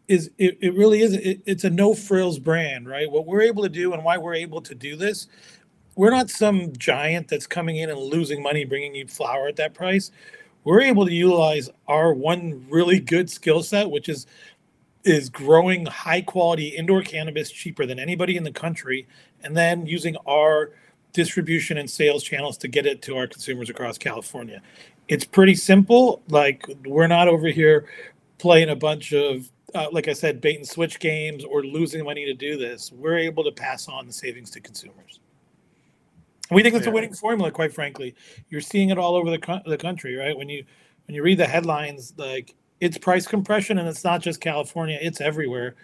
is 0.08 0.30
it, 0.38 0.58
it 0.60 0.74
really 0.74 1.00
is 1.00 1.14
it, 1.14 1.40
it's 1.46 1.64
a 1.64 1.70
no 1.70 1.94
frills 1.94 2.38
brand 2.38 2.88
right? 2.88 3.10
What 3.10 3.26
we're 3.26 3.42
able 3.42 3.62
to 3.62 3.68
do 3.68 3.92
and 3.92 4.04
why 4.04 4.18
we're 4.18 4.34
able 4.34 4.62
to 4.62 4.74
do 4.74 4.96
this 4.96 5.28
we're 5.96 6.10
not 6.10 6.28
some 6.30 6.72
giant 6.76 7.28
that's 7.28 7.46
coming 7.46 7.76
in 7.78 7.90
and 7.90 7.98
losing 7.98 8.42
money 8.42 8.64
bringing 8.64 8.94
you 8.94 9.06
flower 9.08 9.48
at 9.48 9.56
that 9.56 9.74
price. 9.74 10.10
We're 10.62 10.82
able 10.82 11.06
to 11.06 11.12
utilize 11.12 11.70
our 11.88 12.12
one 12.12 12.66
really 12.68 13.00
good 13.00 13.30
skill 13.30 13.62
set 13.62 13.90
which 13.90 14.08
is 14.08 14.26
is 15.04 15.30
growing 15.30 15.86
high 15.86 16.20
quality 16.20 16.68
indoor 16.68 17.00
cannabis 17.00 17.50
cheaper 17.50 17.86
than 17.86 17.98
anybody 17.98 18.36
in 18.36 18.44
the 18.44 18.52
country 18.52 19.06
and 19.42 19.56
then 19.56 19.86
using 19.86 20.16
our 20.26 20.72
distribution 21.12 21.78
and 21.78 21.88
sales 21.88 22.24
channels 22.24 22.58
to 22.58 22.68
get 22.68 22.86
it 22.86 23.00
to 23.02 23.16
our 23.16 23.26
consumers 23.26 23.70
across 23.70 23.96
california. 23.96 24.60
It's 25.08 25.24
pretty 25.24 25.54
simple 25.54 26.22
like 26.28 26.66
we're 26.84 27.06
not 27.06 27.28
over 27.28 27.48
here 27.48 27.86
playing 28.38 28.68
a 28.68 28.76
bunch 28.76 29.12
of 29.12 29.50
uh, 29.74 29.88
like 29.92 30.08
I 30.08 30.12
said, 30.12 30.40
bait 30.40 30.56
and 30.56 30.66
switch 30.66 30.98
games 30.98 31.44
or 31.44 31.62
losing 31.64 32.04
money 32.04 32.24
to 32.24 32.34
do 32.34 32.56
this, 32.56 32.92
we're 32.92 33.18
able 33.18 33.44
to 33.44 33.52
pass 33.52 33.88
on 33.88 34.06
the 34.06 34.12
savings 34.12 34.50
to 34.52 34.60
consumers. 34.60 35.20
We 36.50 36.62
think 36.62 36.74
it's 36.76 36.86
yeah. 36.86 36.92
a 36.92 36.94
winning 36.94 37.12
formula, 37.12 37.50
quite 37.50 37.74
frankly. 37.74 38.14
You're 38.48 38.60
seeing 38.60 38.90
it 38.90 38.98
all 38.98 39.16
over 39.16 39.30
the 39.30 39.38
co- 39.38 39.62
the 39.66 39.76
country, 39.76 40.14
right? 40.14 40.36
When 40.36 40.48
you 40.48 40.64
when 41.06 41.14
you 41.14 41.22
read 41.22 41.38
the 41.38 41.46
headlines, 41.46 42.14
like 42.16 42.54
it's 42.80 42.96
price 42.96 43.26
compression, 43.26 43.78
and 43.78 43.88
it's 43.88 44.04
not 44.04 44.22
just 44.22 44.40
California; 44.40 44.98
it's 45.00 45.20
everywhere. 45.20 45.74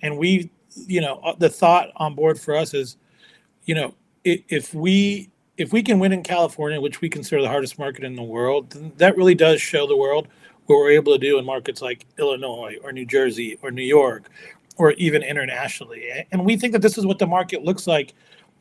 And 0.00 0.16
we, 0.16 0.50
you 0.86 1.00
know, 1.00 1.16
uh, 1.24 1.34
the 1.36 1.48
thought 1.48 1.90
on 1.96 2.14
board 2.14 2.38
for 2.38 2.54
us 2.54 2.72
is, 2.72 2.96
you 3.64 3.74
know, 3.74 3.94
if 4.24 4.72
we 4.72 5.28
if 5.58 5.72
we 5.72 5.82
can 5.82 5.98
win 5.98 6.12
in 6.12 6.22
California, 6.22 6.80
which 6.80 7.00
we 7.00 7.08
consider 7.08 7.42
the 7.42 7.48
hardest 7.48 7.78
market 7.78 8.04
in 8.04 8.14
the 8.14 8.22
world, 8.22 8.70
that 8.98 9.16
really 9.16 9.34
does 9.34 9.60
show 9.60 9.86
the 9.86 9.96
world 9.96 10.28
what 10.66 10.76
we're 10.76 10.90
able 10.90 11.12
to 11.12 11.18
do 11.18 11.38
in 11.38 11.44
markets 11.44 11.82
like 11.82 12.06
Illinois 12.18 12.76
or 12.82 12.92
New 12.92 13.06
Jersey 13.06 13.58
or 13.62 13.70
New 13.70 13.82
York 13.82 14.30
or 14.76 14.92
even 14.92 15.22
internationally. 15.22 16.26
And 16.30 16.44
we 16.44 16.56
think 16.56 16.72
that 16.72 16.82
this 16.82 16.96
is 16.96 17.04
what 17.04 17.18
the 17.18 17.26
market 17.26 17.62
looks 17.62 17.86
like, 17.86 18.14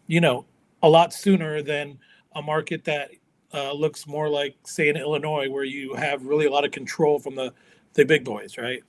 you 0.07 0.19
know, 0.19 0.45
a 0.83 0.89
lot 0.89 1.13
sooner 1.13 1.61
than 1.61 1.97
a 2.35 2.41
market 2.41 2.83
that 2.85 3.11
uh, 3.53 3.73
looks 3.73 4.07
more 4.07 4.29
like, 4.29 4.55
say, 4.63 4.89
in 4.89 4.97
Illinois, 4.97 5.49
where 5.49 5.63
you 5.63 5.93
have 5.93 6.25
really 6.25 6.45
a 6.45 6.51
lot 6.51 6.65
of 6.65 6.71
control 6.71 7.19
from 7.19 7.35
the 7.35 7.53
the 7.93 8.05
big 8.05 8.23
boys, 8.23 8.57
right? 8.57 8.83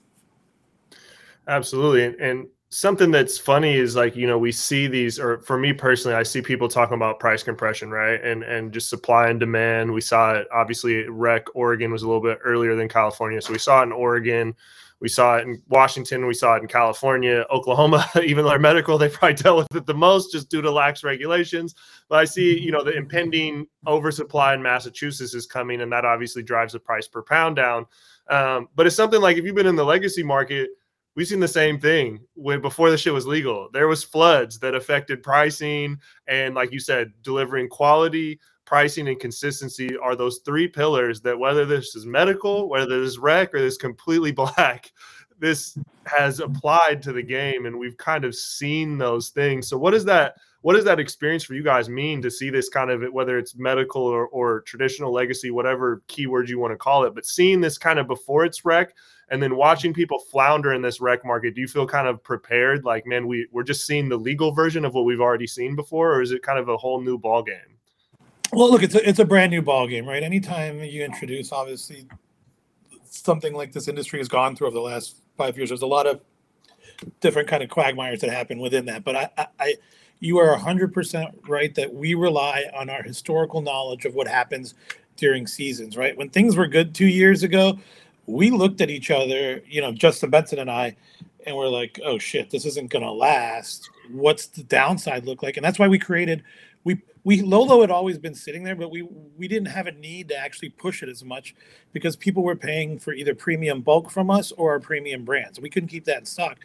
Absolutely, 1.48 2.04
and, 2.04 2.14
and 2.20 2.46
something 2.72 3.10
that's 3.10 3.36
funny 3.36 3.74
is 3.74 3.94
like 3.94 4.16
you 4.16 4.26
know 4.26 4.38
we 4.38 4.50
see 4.50 4.86
these 4.86 5.18
or 5.18 5.40
for 5.42 5.58
me 5.58 5.74
personally 5.74 6.16
i 6.16 6.22
see 6.22 6.40
people 6.40 6.68
talking 6.68 6.94
about 6.94 7.20
price 7.20 7.42
compression 7.42 7.90
right? 7.90 8.24
And 8.24 8.42
and 8.42 8.72
just 8.72 8.88
supply 8.88 9.28
and 9.28 9.38
demand. 9.38 9.92
We 9.92 10.00
saw 10.00 10.32
it 10.32 10.48
obviously 10.52 11.06
rec 11.08 11.44
oregon 11.54 11.92
was 11.92 12.02
a 12.02 12.06
little 12.06 12.22
bit 12.22 12.38
earlier 12.42 12.74
than 12.74 12.88
california. 12.88 13.42
So 13.42 13.52
we 13.52 13.58
saw 13.58 13.80
it 13.80 13.84
in 13.84 13.92
oregon. 13.92 14.54
We 15.00 15.08
saw 15.08 15.36
it 15.36 15.42
in 15.46 15.60
washington. 15.68 16.26
We 16.26 16.32
saw 16.32 16.54
it 16.54 16.62
in 16.62 16.68
california. 16.68 17.44
Oklahoma 17.52 18.08
even 18.24 18.44
though 18.44 18.50
they're 18.50 18.58
medical 18.58 18.96
they 18.96 19.10
probably 19.10 19.34
dealt 19.34 19.58
with 19.58 19.76
it 19.76 19.86
the 19.86 19.92
most 19.92 20.32
just 20.32 20.48
due 20.48 20.62
to 20.62 20.70
lax 20.70 21.04
regulations. 21.04 21.74
But 22.08 22.20
i 22.20 22.24
see 22.24 22.58
you 22.58 22.72
know 22.72 22.82
the 22.82 22.96
impending 22.96 23.66
oversupply 23.86 24.54
in 24.54 24.62
massachusetts 24.62 25.34
is 25.34 25.46
coming 25.46 25.82
and 25.82 25.92
that 25.92 26.06
obviously 26.06 26.42
drives 26.42 26.72
the 26.72 26.80
price 26.80 27.06
per 27.06 27.22
pound 27.22 27.56
down. 27.56 27.84
Um, 28.30 28.68
but 28.74 28.86
it's 28.86 28.96
something 28.96 29.20
like 29.20 29.36
if 29.36 29.44
you've 29.44 29.56
been 29.56 29.66
in 29.66 29.76
the 29.76 29.84
legacy 29.84 30.22
market 30.22 30.70
we've 31.14 31.26
seen 31.26 31.40
the 31.40 31.48
same 31.48 31.78
thing 31.78 32.20
when 32.34 32.60
before 32.60 32.90
the 32.90 32.98
shit 32.98 33.12
was 33.12 33.26
legal. 33.26 33.68
There 33.72 33.88
was 33.88 34.04
floods 34.04 34.58
that 34.60 34.74
affected 34.74 35.22
pricing 35.22 35.98
and 36.26 36.54
like 36.54 36.72
you 36.72 36.80
said, 36.80 37.12
delivering 37.22 37.68
quality, 37.68 38.40
pricing 38.64 39.08
and 39.08 39.20
consistency 39.20 39.96
are 39.98 40.16
those 40.16 40.40
three 40.44 40.68
pillars 40.68 41.20
that 41.22 41.38
whether 41.38 41.64
this 41.64 41.94
is 41.94 42.06
medical, 42.06 42.68
whether 42.68 43.00
this 43.00 43.10
is 43.10 43.18
rec 43.18 43.54
or 43.54 43.60
this 43.60 43.76
completely 43.76 44.32
black, 44.32 44.90
this 45.38 45.76
has 46.06 46.40
applied 46.40 47.02
to 47.02 47.12
the 47.12 47.22
game 47.22 47.66
and 47.66 47.78
we've 47.78 47.96
kind 47.96 48.24
of 48.24 48.34
seen 48.34 48.96
those 48.96 49.30
things. 49.30 49.68
So 49.68 49.76
what 49.76 49.94
is 49.94 50.04
that 50.06 50.36
what 50.62 50.74
does 50.74 50.84
that 50.84 51.00
experience 51.00 51.44
for 51.44 51.54
you 51.54 51.62
guys 51.62 51.88
mean 51.88 52.22
to 52.22 52.30
see 52.30 52.48
this 52.48 52.68
kind 52.68 52.90
of 52.90 53.12
whether 53.12 53.36
it's 53.36 53.56
medical 53.56 54.02
or, 54.02 54.28
or 54.28 54.60
traditional 54.62 55.12
legacy, 55.12 55.50
whatever 55.50 56.02
keyword 56.06 56.48
you 56.48 56.58
want 56.58 56.72
to 56.72 56.76
call 56.76 57.04
it, 57.04 57.14
but 57.14 57.26
seeing 57.26 57.60
this 57.60 57.76
kind 57.78 57.98
of 57.98 58.06
before 58.06 58.44
it's 58.44 58.64
rec 58.64 58.94
and 59.30 59.42
then 59.42 59.56
watching 59.56 59.92
people 59.92 60.18
flounder 60.30 60.72
in 60.72 60.80
this 60.82 61.00
rec 61.00 61.24
market, 61.24 61.54
do 61.54 61.60
you 61.60 61.66
feel 61.66 61.86
kind 61.86 62.06
of 62.06 62.22
prepared? 62.22 62.84
Like, 62.84 63.06
man, 63.06 63.26
we 63.26 63.46
we're 63.50 63.62
just 63.64 63.86
seeing 63.86 64.08
the 64.08 64.16
legal 64.16 64.52
version 64.52 64.84
of 64.84 64.94
what 64.94 65.04
we've 65.04 65.20
already 65.20 65.46
seen 65.46 65.74
before, 65.74 66.14
or 66.14 66.22
is 66.22 66.30
it 66.30 66.42
kind 66.42 66.58
of 66.58 66.68
a 66.68 66.76
whole 66.76 67.00
new 67.00 67.18
ball 67.18 67.42
game? 67.42 67.56
Well, 68.52 68.70
look, 68.70 68.82
it's 68.82 68.94
a, 68.94 69.08
it's 69.08 69.18
a 69.18 69.24
brand 69.24 69.50
new 69.50 69.62
ball 69.62 69.86
game, 69.88 70.06
right? 70.06 70.22
Anytime 70.22 70.80
you 70.80 71.02
introduce, 71.02 71.50
obviously, 71.50 72.06
something 73.04 73.54
like 73.54 73.72
this 73.72 73.88
industry 73.88 74.18
has 74.20 74.28
gone 74.28 74.54
through 74.54 74.68
over 74.68 74.74
the 74.74 74.80
last 74.80 75.16
five 75.36 75.56
years, 75.56 75.70
there's 75.70 75.82
a 75.82 75.86
lot 75.86 76.06
of 76.06 76.20
different 77.20 77.48
kind 77.48 77.62
of 77.62 77.70
quagmires 77.70 78.20
that 78.20 78.30
happen 78.30 78.58
within 78.58 78.84
that. 78.84 79.02
But 79.04 79.16
I, 79.16 79.30
I, 79.38 79.46
I 79.58 79.74
you 80.22 80.38
are 80.38 80.56
100% 80.56 81.48
right 81.48 81.74
that 81.74 81.92
we 81.92 82.14
rely 82.14 82.70
on 82.76 82.88
our 82.88 83.02
historical 83.02 83.60
knowledge 83.60 84.04
of 84.04 84.14
what 84.14 84.28
happens 84.28 84.74
during 85.16 85.48
seasons, 85.48 85.96
right? 85.96 86.16
When 86.16 86.30
things 86.30 86.54
were 86.56 86.68
good 86.68 86.94
two 86.94 87.08
years 87.08 87.42
ago, 87.42 87.76
we 88.26 88.52
looked 88.52 88.80
at 88.80 88.88
each 88.88 89.10
other, 89.10 89.60
you 89.66 89.80
know, 89.80 89.90
Justin 89.90 90.30
Benson 90.30 90.60
and 90.60 90.70
I, 90.70 90.94
and 91.44 91.56
we're 91.56 91.66
like, 91.66 91.98
oh 92.04 92.18
shit, 92.18 92.50
this 92.50 92.64
isn't 92.66 92.88
gonna 92.88 93.10
last. 93.10 93.90
What's 94.12 94.46
the 94.46 94.62
downside 94.62 95.24
look 95.24 95.42
like? 95.42 95.56
And 95.56 95.66
that's 95.66 95.80
why 95.80 95.88
we 95.88 95.98
created 95.98 96.44
we 96.84 97.00
we 97.24 97.40
Lolo 97.40 97.80
had 97.80 97.90
always 97.90 98.18
been 98.18 98.34
sitting 98.34 98.64
there, 98.64 98.74
but 98.74 98.90
we 98.90 99.02
we 99.02 99.46
didn't 99.46 99.68
have 99.68 99.86
a 99.86 99.92
need 99.92 100.28
to 100.28 100.36
actually 100.36 100.70
push 100.70 101.02
it 101.02 101.08
as 101.08 101.24
much 101.24 101.54
because 101.92 102.16
people 102.16 102.42
were 102.42 102.56
paying 102.56 102.98
for 102.98 103.12
either 103.12 103.34
premium 103.34 103.80
bulk 103.80 104.10
from 104.10 104.30
us 104.30 104.52
or 104.52 104.72
our 104.72 104.80
premium 104.80 105.24
brands. 105.24 105.60
We 105.60 105.70
couldn't 105.70 105.88
keep 105.88 106.04
that 106.06 106.18
in 106.18 106.26
stock. 106.26 106.58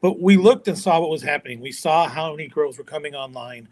But 0.00 0.20
we 0.20 0.36
looked 0.36 0.68
and 0.68 0.78
saw 0.78 1.00
what 1.00 1.10
was 1.10 1.22
happening. 1.22 1.60
We 1.60 1.72
saw 1.72 2.08
how 2.08 2.30
many 2.30 2.48
girls 2.48 2.78
were 2.78 2.84
coming 2.84 3.14
online 3.14 3.68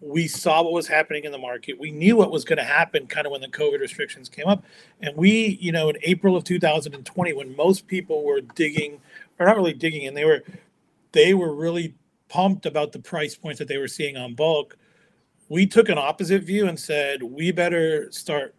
we 0.00 0.28
saw 0.28 0.62
what 0.62 0.72
was 0.72 0.86
happening 0.86 1.24
in 1.24 1.32
the 1.32 1.38
market. 1.38 1.78
We 1.78 1.90
knew 1.90 2.16
what 2.16 2.30
was 2.30 2.44
going 2.44 2.58
to 2.58 2.64
happen 2.64 3.06
kind 3.06 3.26
of 3.26 3.32
when 3.32 3.40
the 3.40 3.48
COVID 3.48 3.80
restrictions 3.80 4.28
came 4.28 4.46
up. 4.46 4.64
And 5.00 5.16
we, 5.16 5.58
you 5.60 5.72
know, 5.72 5.88
in 5.88 5.96
April 6.02 6.36
of 6.36 6.44
2020, 6.44 7.32
when 7.32 7.56
most 7.56 7.86
people 7.86 8.24
were 8.24 8.40
digging, 8.40 9.00
or 9.38 9.46
not 9.46 9.56
really 9.56 9.72
digging, 9.72 10.06
and 10.06 10.16
they 10.16 10.24
were, 10.24 10.44
they 11.12 11.34
were 11.34 11.52
really 11.52 11.94
pumped 12.28 12.66
about 12.66 12.92
the 12.92 12.98
price 12.98 13.34
points 13.34 13.58
that 13.58 13.66
they 13.66 13.78
were 13.78 13.88
seeing 13.88 14.16
on 14.16 14.34
bulk. 14.34 14.76
We 15.48 15.66
took 15.66 15.88
an 15.88 15.98
opposite 15.98 16.44
view 16.44 16.68
and 16.68 16.78
said, 16.78 17.22
we 17.22 17.50
better 17.50 18.12
start 18.12 18.54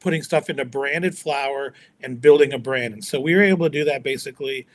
putting 0.00 0.22
stuff 0.22 0.48
into 0.48 0.64
branded 0.64 1.16
flower 1.16 1.74
and 2.02 2.20
building 2.20 2.52
a 2.52 2.58
brand. 2.58 2.94
And 2.94 3.04
so 3.04 3.20
we 3.20 3.34
were 3.34 3.42
able 3.42 3.66
to 3.66 3.70
do 3.70 3.84
that 3.84 4.02
basically. 4.02 4.66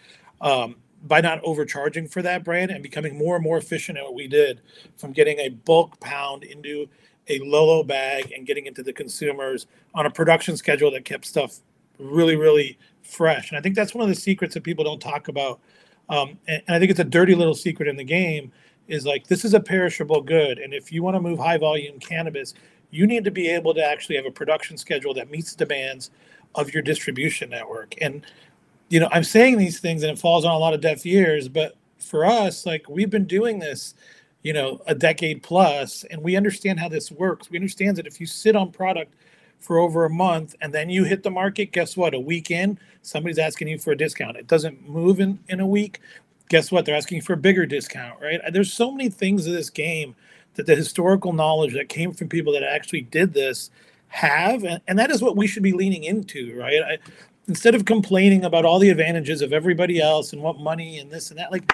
Um, 0.41 0.75
by 1.03 1.21
not 1.21 1.41
overcharging 1.43 2.07
for 2.07 2.21
that 2.21 2.43
brand 2.43 2.71
and 2.71 2.83
becoming 2.83 3.17
more 3.17 3.35
and 3.35 3.43
more 3.43 3.57
efficient 3.57 3.97
at 3.97 4.03
what 4.03 4.15
we 4.15 4.27
did 4.27 4.61
from 4.97 5.11
getting 5.11 5.39
a 5.39 5.49
bulk 5.49 5.99
pound 5.99 6.43
into 6.43 6.87
a 7.27 7.39
Lolo 7.39 7.83
bag 7.83 8.31
and 8.31 8.45
getting 8.45 8.65
into 8.65 8.83
the 8.83 8.91
consumers 8.91 9.67
on 9.93 10.05
a 10.05 10.09
production 10.09 10.57
schedule 10.57 10.91
that 10.91 11.05
kept 11.05 11.25
stuff 11.25 11.59
really, 11.99 12.35
really 12.35 12.77
fresh. 13.01 13.49
And 13.49 13.57
I 13.57 13.61
think 13.61 13.75
that's 13.75 13.93
one 13.93 14.03
of 14.03 14.09
the 14.09 14.19
secrets 14.19 14.53
that 14.55 14.63
people 14.63 14.83
don't 14.83 15.01
talk 15.01 15.27
about. 15.27 15.59
Um, 16.09 16.37
and, 16.47 16.63
and 16.67 16.75
I 16.75 16.79
think 16.79 16.91
it's 16.91 16.99
a 16.99 17.05
dirty 17.05 17.35
little 17.35 17.55
secret 17.55 17.87
in 17.87 17.95
the 17.95 18.03
game 18.03 18.51
is 18.87 19.05
like 19.05 19.27
this 19.27 19.45
is 19.45 19.53
a 19.53 19.59
perishable 19.59 20.21
good. 20.21 20.57
And 20.57 20.73
if 20.73 20.91
you 20.91 21.03
want 21.03 21.15
to 21.15 21.21
move 21.21 21.39
high 21.39 21.57
volume 21.57 21.99
cannabis, 21.99 22.55
you 22.89 23.05
need 23.05 23.23
to 23.23 23.31
be 23.31 23.47
able 23.47 23.73
to 23.75 23.85
actually 23.85 24.15
have 24.15 24.25
a 24.25 24.31
production 24.31 24.77
schedule 24.77 25.13
that 25.13 25.29
meets 25.29 25.53
the 25.53 25.65
demands 25.65 26.09
of 26.55 26.73
your 26.73 26.81
distribution 26.81 27.51
network. 27.51 27.93
And 28.01 28.25
you 28.89 28.99
know, 28.99 29.07
I'm 29.11 29.23
saying 29.23 29.57
these 29.57 29.79
things 29.79 30.03
and 30.03 30.11
it 30.11 30.19
falls 30.19 30.45
on 30.45 30.51
a 30.51 30.57
lot 30.57 30.73
of 30.73 30.81
deaf 30.81 31.05
ears, 31.05 31.47
but 31.47 31.75
for 31.99 32.25
us, 32.25 32.65
like 32.65 32.89
we've 32.89 33.09
been 33.09 33.25
doing 33.25 33.59
this, 33.59 33.93
you 34.41 34.53
know, 34.53 34.81
a 34.87 34.95
decade 34.95 35.43
plus, 35.43 36.03
and 36.05 36.21
we 36.23 36.35
understand 36.35 36.79
how 36.79 36.89
this 36.89 37.11
works. 37.11 37.49
We 37.49 37.57
understand 37.57 37.97
that 37.97 38.07
if 38.07 38.19
you 38.19 38.25
sit 38.25 38.55
on 38.55 38.71
product 38.71 39.13
for 39.59 39.77
over 39.77 40.05
a 40.05 40.09
month 40.09 40.55
and 40.61 40.73
then 40.73 40.89
you 40.89 41.03
hit 41.03 41.23
the 41.23 41.29
market, 41.29 41.71
guess 41.71 41.95
what? 41.95 42.13
A 42.13 42.19
week 42.19 42.49
in, 42.49 42.79
somebody's 43.01 43.37
asking 43.37 43.67
you 43.67 43.77
for 43.77 43.91
a 43.91 43.97
discount. 43.97 44.37
It 44.37 44.47
doesn't 44.47 44.87
move 44.87 45.19
in, 45.19 45.39
in 45.49 45.59
a 45.59 45.67
week. 45.67 45.99
Guess 46.47 46.71
what? 46.71 46.85
They're 46.85 46.95
asking 46.95 47.21
for 47.21 47.33
a 47.33 47.37
bigger 47.37 47.65
discount, 47.65 48.19
right? 48.21 48.39
There's 48.51 48.73
so 48.73 48.91
many 48.91 49.09
things 49.09 49.45
in 49.45 49.53
this 49.53 49.69
game 49.69 50.15
that 50.55 50.65
the 50.65 50.75
historical 50.75 51.31
knowledge 51.33 51.73
that 51.73 51.89
came 51.89 52.11
from 52.11 52.27
people 52.27 52.53
that 52.53 52.63
actually 52.63 53.01
did 53.01 53.33
this 53.33 53.69
have 54.09 54.63
and, 54.63 54.81
and 54.87 54.97
that 54.97 55.11
is 55.11 55.21
what 55.21 55.37
we 55.37 55.45
should 55.45 55.61
be 55.61 55.71
leaning 55.71 56.03
into 56.03 56.57
right 56.57 56.81
I, 56.83 56.97
instead 57.49 57.75
of 57.75 57.83
complaining 57.83 58.45
about 58.45 58.63
all 58.63 58.79
the 58.79 58.89
advantages 58.89 59.41
of 59.41 59.51
everybody 59.51 59.99
else 59.99 60.31
and 60.31 60.41
what 60.41 60.59
money 60.59 60.99
and 60.99 61.11
this 61.11 61.31
and 61.31 61.39
that, 61.39 61.51
like 61.51 61.69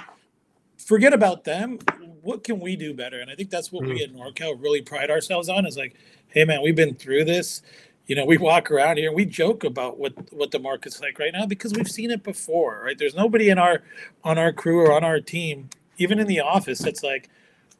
forget 0.77 1.13
about 1.13 1.43
them. 1.43 1.79
What 2.21 2.43
can 2.43 2.59
we 2.59 2.75
do 2.75 2.93
better? 2.93 3.19
And 3.19 3.29
I 3.29 3.35
think 3.35 3.49
that's 3.49 3.71
what 3.71 3.83
mm. 3.83 3.89
we 3.89 4.03
at 4.03 4.13
NorCal 4.13 4.59
really 4.59 4.81
pride 4.81 5.11
ourselves 5.11 5.49
on 5.49 5.65
is 5.65 5.77
like, 5.77 5.95
hey 6.29 6.45
man, 6.45 6.61
we've 6.61 6.75
been 6.75 6.95
through 6.95 7.25
this. 7.25 7.61
You 8.07 8.15
know, 8.15 8.25
we 8.25 8.37
walk 8.37 8.71
around 8.71 8.97
here 8.97 9.07
and 9.07 9.15
we 9.15 9.25
joke 9.25 9.63
about 9.63 9.99
what 9.99 10.13
what 10.33 10.51
the 10.51 10.59
market's 10.59 11.01
like 11.01 11.19
right 11.19 11.33
now 11.33 11.45
because 11.45 11.73
we've 11.73 11.89
seen 11.89 12.11
it 12.11 12.23
before, 12.23 12.81
right? 12.83 12.97
There's 12.97 13.15
nobody 13.15 13.49
in 13.49 13.57
our 13.59 13.83
on 14.23 14.37
our 14.37 14.53
crew 14.53 14.79
or 14.79 14.93
on 14.93 15.03
our 15.03 15.19
team, 15.19 15.69
even 15.97 16.19
in 16.19 16.27
the 16.27 16.39
office, 16.39 16.79
that's 16.79 17.03
like, 17.03 17.29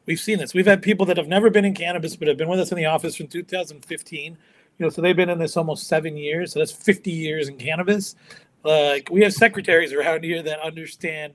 we've 0.06 0.20
seen 0.20 0.38
this. 0.38 0.54
We've 0.54 0.66
had 0.66 0.82
people 0.82 1.06
that 1.06 1.16
have 1.16 1.28
never 1.28 1.50
been 1.50 1.64
in 1.64 1.74
cannabis 1.74 2.16
but 2.16 2.28
have 2.28 2.36
been 2.36 2.48
with 2.48 2.60
us 2.60 2.70
in 2.70 2.76
the 2.76 2.86
office 2.86 3.16
from 3.16 3.28
2015 3.28 4.36
you 4.78 4.84
know, 4.84 4.90
so 4.90 5.00
they've 5.00 5.16
been 5.16 5.30
in 5.30 5.38
this 5.38 5.56
almost 5.56 5.86
seven 5.86 6.16
years. 6.16 6.52
So 6.52 6.58
that's 6.58 6.72
50 6.72 7.10
years 7.10 7.48
in 7.48 7.56
cannabis. 7.56 8.14
Like 8.62 9.08
we 9.10 9.22
have 9.22 9.32
secretaries 9.32 9.92
around 9.92 10.24
here 10.24 10.42
that 10.42 10.60
understand, 10.60 11.34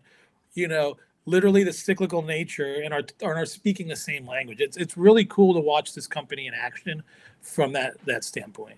you 0.53 0.67
know, 0.67 0.97
literally 1.25 1.63
the 1.63 1.73
cyclical 1.73 2.21
nature 2.21 2.81
and 2.83 2.93
are, 2.93 3.03
are 3.23 3.45
speaking 3.45 3.87
the 3.87 3.95
same 3.95 4.27
language. 4.27 4.59
It's 4.59 4.77
it's 4.77 4.97
really 4.97 5.25
cool 5.25 5.53
to 5.53 5.59
watch 5.59 5.93
this 5.93 6.07
company 6.07 6.47
in 6.47 6.53
action 6.53 7.01
from 7.41 7.71
that 7.73 7.93
that 8.05 8.23
standpoint. 8.23 8.77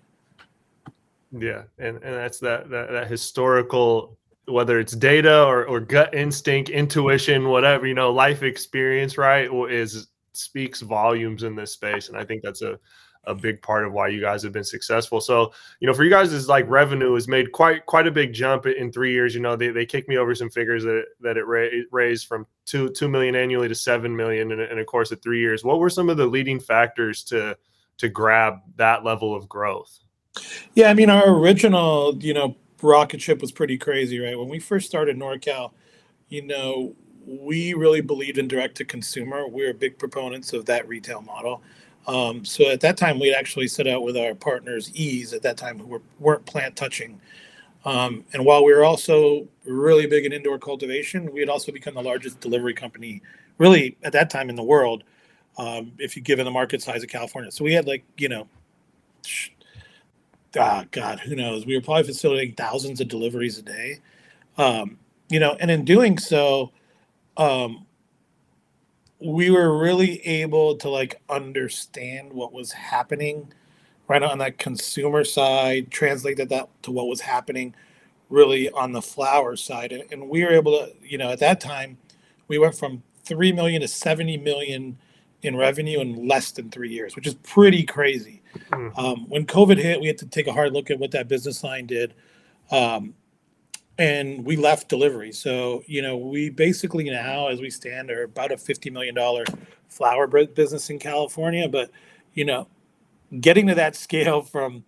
Yeah, 1.32 1.64
and 1.80 1.98
and 1.98 2.14
that's 2.16 2.40
that 2.40 2.70
that, 2.70 2.92
that 2.92 3.08
historical 3.08 4.18
whether 4.46 4.80
it's 4.80 4.94
data 4.94 5.44
or, 5.44 5.66
or 5.66 5.80
gut 5.80 6.14
instinct, 6.14 6.70
intuition, 6.70 7.48
whatever, 7.48 7.88
you 7.88 7.94
know, 7.94 8.12
life 8.12 8.44
experience, 8.44 9.18
right, 9.18 9.50
is 9.70 10.08
speaks 10.34 10.82
volumes 10.82 11.44
in 11.44 11.56
this 11.56 11.72
space. 11.72 12.10
And 12.10 12.18
I 12.18 12.26
think 12.26 12.42
that's 12.44 12.62
a 12.62 12.78
a 13.26 13.34
big 13.34 13.62
part 13.62 13.86
of 13.86 13.94
why 13.94 14.08
you 14.08 14.20
guys 14.20 14.44
have 14.44 14.52
been 14.52 14.64
successful. 14.64 15.22
So, 15.22 15.54
you 15.80 15.88
know, 15.88 15.94
for 15.94 16.04
you 16.04 16.10
guys, 16.10 16.34
is 16.34 16.48
like 16.48 16.70
revenue 16.70 17.14
has 17.14 17.28
made 17.28 17.52
quite 17.52 17.86
quite 17.86 18.08
a 18.08 18.12
big 18.12 18.34
jump 18.34 18.66
in 18.66 18.92
three 18.92 19.14
years. 19.14 19.34
You 19.34 19.42
know, 19.42 19.56
they, 19.56 19.70
they 19.70 19.86
kicked 19.86 20.10
me 20.10 20.18
over 20.18 20.36
some 20.36 20.50
figures 20.50 20.84
that 20.84 21.06
that 21.22 21.38
it 21.38 21.46
ra- 21.46 21.70
raised 21.92 22.28
from 22.28 22.46
two 22.66 22.90
two 22.90 23.08
million 23.08 23.36
annually 23.36 23.68
to 23.68 23.76
seven 23.76 24.16
million 24.16 24.52
in, 24.52 24.60
in 24.60 24.80
a 24.80 24.86
course 24.86 25.12
of 25.12 25.22
three 25.22 25.40
years. 25.40 25.64
What 25.64 25.80
were 25.80 25.90
some 25.90 26.10
of 26.10 26.18
the 26.18 26.26
leading 26.26 26.60
factors 26.60 27.24
to 27.26 27.58
to 27.98 28.10
grab 28.10 28.60
that 28.76 29.04
level 29.04 29.36
of 29.36 29.48
growth? 29.48 30.00
Yeah, 30.74 30.90
I 30.90 30.94
mean, 30.94 31.10
our 31.10 31.30
original, 31.30 32.18
you 32.20 32.34
know, 32.34 32.58
rocket 32.82 33.22
ship 33.22 33.40
was 33.40 33.52
pretty 33.52 33.78
crazy, 33.78 34.20
right? 34.20 34.38
When 34.38 34.50
we 34.50 34.60
first 34.60 34.88
started 34.88 35.18
NorCal, 35.18 35.72
you 36.30 36.42
know, 36.42 36.96
we 37.26 37.74
really 37.74 38.02
believed 38.02 38.38
in 38.38 38.48
direct 38.48 38.76
to 38.78 38.86
consumer. 38.86 39.48
We 39.48 39.64
are 39.66 39.74
big 39.74 39.98
proponents 39.98 40.54
of 40.54 40.66
that 40.66 40.88
retail 40.88 41.22
model. 41.22 41.62
Um, 42.08 42.44
so 42.44 42.70
at 42.70 42.82
that 42.82 42.98
time, 42.98 43.20
we'd 43.20 43.34
actually 43.34 43.68
set 43.68 43.88
out 43.88 44.04
with 44.04 44.18
our 44.18 44.36
partners, 44.36 44.92
Eaze, 44.94 45.34
at 45.34 45.42
that 45.44 45.58
time, 45.58 45.80
who 45.80 45.88
were, 45.88 46.02
weren't 46.20 46.46
plant 46.46 46.76
touching. 46.76 47.20
Um, 47.86 48.24
and 48.34 48.46
while 48.46 48.64
we 48.64 48.74
were 48.74 48.84
also 48.84 49.48
really 49.66 50.08
big 50.08 50.26
in 50.26 50.34
indoor 50.34 50.58
cultivation, 50.58 51.32
we 51.32 51.40
had 51.40 51.50
also 51.50 51.72
become 51.72 51.96
the 51.96 52.02
largest 52.02 52.40
delivery 52.40 52.74
company, 52.74 53.22
really 53.58 53.98
at 54.04 54.14
that 54.14 54.30
time 54.30 54.50
in 54.50 54.56
the 54.56 54.64
world, 54.64 55.04
um, 55.58 55.92
if 55.98 56.16
you 56.16 56.22
given 56.22 56.46
the 56.46 56.52
market 56.52 56.82
size 56.82 57.04
of 57.04 57.10
California. 57.10 57.52
So 57.52 57.64
we 57.64 57.74
had 57.74 57.88
like, 57.88 58.04
you 58.18 58.30
know, 58.30 58.48
ah, 60.58 60.86
God, 60.92 61.20
who 61.20 61.36
knows? 61.36 61.66
We 61.66 61.76
were 61.76 61.82
probably 61.82 62.04
facilitating 62.04 62.56
thousands 62.56 63.02
of 63.02 63.08
deliveries 63.08 63.58
a 63.58 63.62
day. 63.62 64.00
Um, 64.58 64.98
you 65.30 65.40
know, 65.40 65.58
and 65.60 65.72
in 65.72 65.84
doing 65.84 66.18
so, 66.18 66.72
um, 67.38 67.86
we 69.24 69.50
were 69.50 69.78
really 69.78 70.26
able 70.28 70.76
to 70.78 70.90
like 70.90 71.22
understand 71.30 72.34
what 72.34 72.52
was 72.52 72.72
happening 72.72 73.52
right 74.08 74.22
on 74.22 74.38
that 74.40 74.58
consumer 74.58 75.24
side, 75.24 75.90
translate 75.92 76.38
that, 76.38 76.50
that 76.50 76.70
to 76.84 76.92
what 76.92 77.08
was 77.08 77.22
happening 77.22 77.74
really 78.30 78.70
on 78.72 78.92
the 78.92 79.02
flower 79.02 79.56
side. 79.56 79.92
And, 79.92 80.04
and 80.12 80.30
we 80.30 80.44
were 80.44 80.52
able 80.52 80.78
to, 80.78 80.94
you 81.02 81.18
know, 81.18 81.30
at 81.32 81.40
that 81.40 81.62
time, 81.62 81.98
we 82.48 82.58
went 82.58 82.76
from 82.76 83.02
3 83.24 83.52
million 83.54 83.82
to 83.82 83.88
70 83.88 84.38
million 84.38 84.98
in 85.42 85.56
revenue 85.56 86.00
in 86.00 86.28
less 86.28 86.52
than 86.52 86.70
three 86.70 86.90
years, 86.90 87.16
which 87.16 87.28
is 87.28 87.36
pretty 87.36 87.84
crazy. 87.84 88.42
Mm. 88.72 88.98
Um, 88.98 89.30
when 89.30 89.46
COVID 89.46 89.78
hit, 89.78 90.00
we 90.00 90.08
had 90.08 90.18
to 90.20 90.26
take 90.26 90.48
a 90.48 90.54
hard 90.54 90.74
look 90.74 90.90
at 90.90 91.00
what 91.00 91.12
that 91.12 91.28
business 91.28 91.64
line 91.64 91.86
did. 91.86 92.14
Um, 92.72 93.14
and 93.98 94.44
we 94.44 94.56
left 94.56 94.90
delivery. 94.90 95.32
So, 95.32 95.84
you 95.86 96.02
know, 96.02 96.18
we 96.18 96.50
basically 96.50 97.10
now, 97.10 97.48
as 97.48 97.60
we 97.60 97.70
stand, 97.70 98.10
are 98.10 98.24
about 98.24 98.52
a 98.52 98.56
$50 98.56 98.92
million 98.92 99.16
flower 99.88 100.28
business 100.28 100.90
in 100.90 101.00
California. 101.00 101.70
But, 101.70 101.92
you 102.34 102.46
know, 102.46 102.68
getting 103.40 103.68
to 103.68 103.76
that 103.76 103.96
scale 103.96 104.42
from 104.42 104.84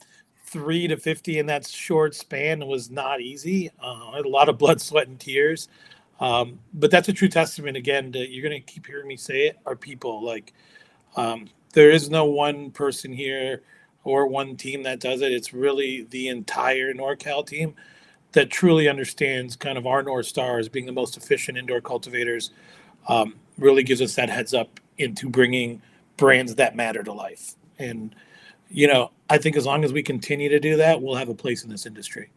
three 0.46 0.88
to 0.88 0.98
50 0.98 1.40
in 1.40 1.46
that 1.48 1.68
short 1.68 2.16
span 2.16 2.66
was 2.66 2.90
not 2.90 3.22
easy. 3.22 3.70
Uh, 3.82 4.22
a 4.24 4.28
lot 4.28 4.50
of 4.50 4.58
blood, 4.58 4.82
sweat, 4.82 5.08
and 5.08 5.20
tears. 5.20 5.68
Um, 6.20 6.60
but 6.74 6.90
that's 6.90 7.10
a 7.10 7.14
true 7.14 7.28
testament, 7.28 7.78
again, 7.78 8.12
to 8.14 8.20
you're 8.28 8.48
going 8.48 8.60
to 8.60 8.74
keep 8.74 8.88
hearing 8.88 9.08
me 9.08 9.18
say 9.18 9.48
it, 9.48 9.58
are 9.66 9.76
people. 9.76 10.24
Like, 10.24 10.54
um, 11.16 11.48
there 11.74 11.92
is 11.92 12.10
no 12.10 12.26
one 12.26 12.72
person 12.72 13.12
here 13.12 13.62
or 14.04 14.28
one 14.28 14.56
team 14.56 14.84
that 14.84 15.00
does 15.00 15.22
it. 15.22 15.32
It's 15.32 15.54
really 15.54 16.08
the 16.10 16.30
entire 16.30 16.94
NorCal 16.94 17.46
team 17.46 17.76
that 18.36 18.50
truly 18.50 18.88
understands 18.88 19.56
kind 19.56 19.78
of 19.78 19.88
our 19.88 20.04
North 20.04 20.28
Star 20.28 20.60
as 20.60 20.70
being 20.70 20.86
the 20.86 20.92
most 20.92 21.18
efficient 21.18 21.58
indoor 21.58 21.82
cultivators. 21.82 22.52
Um, 23.08 23.36
really 23.58 23.84
gives 23.84 24.02
us 24.02 24.16
that 24.16 24.30
heads 24.30 24.54
up 24.54 24.80
into 24.98 25.30
bringing 25.30 25.82
brands 26.18 26.56
that 26.56 26.76
matter 26.76 27.04
to 27.04 27.14
life. 27.14 27.54
And, 27.80 28.16
you 28.70 28.88
know, 28.88 29.12
I 29.30 29.38
think 29.38 29.56
as 29.56 29.66
long 29.66 29.84
as 29.84 29.94
we 29.94 30.04
continue 30.04 30.50
to 30.50 30.60
do 30.60 30.76
that, 30.78 31.02
we'll 31.02 31.16
have 31.16 31.30
a 31.30 31.36
place 31.36 31.64
in 31.64 31.70
this 31.70 31.86
industry 31.86 32.32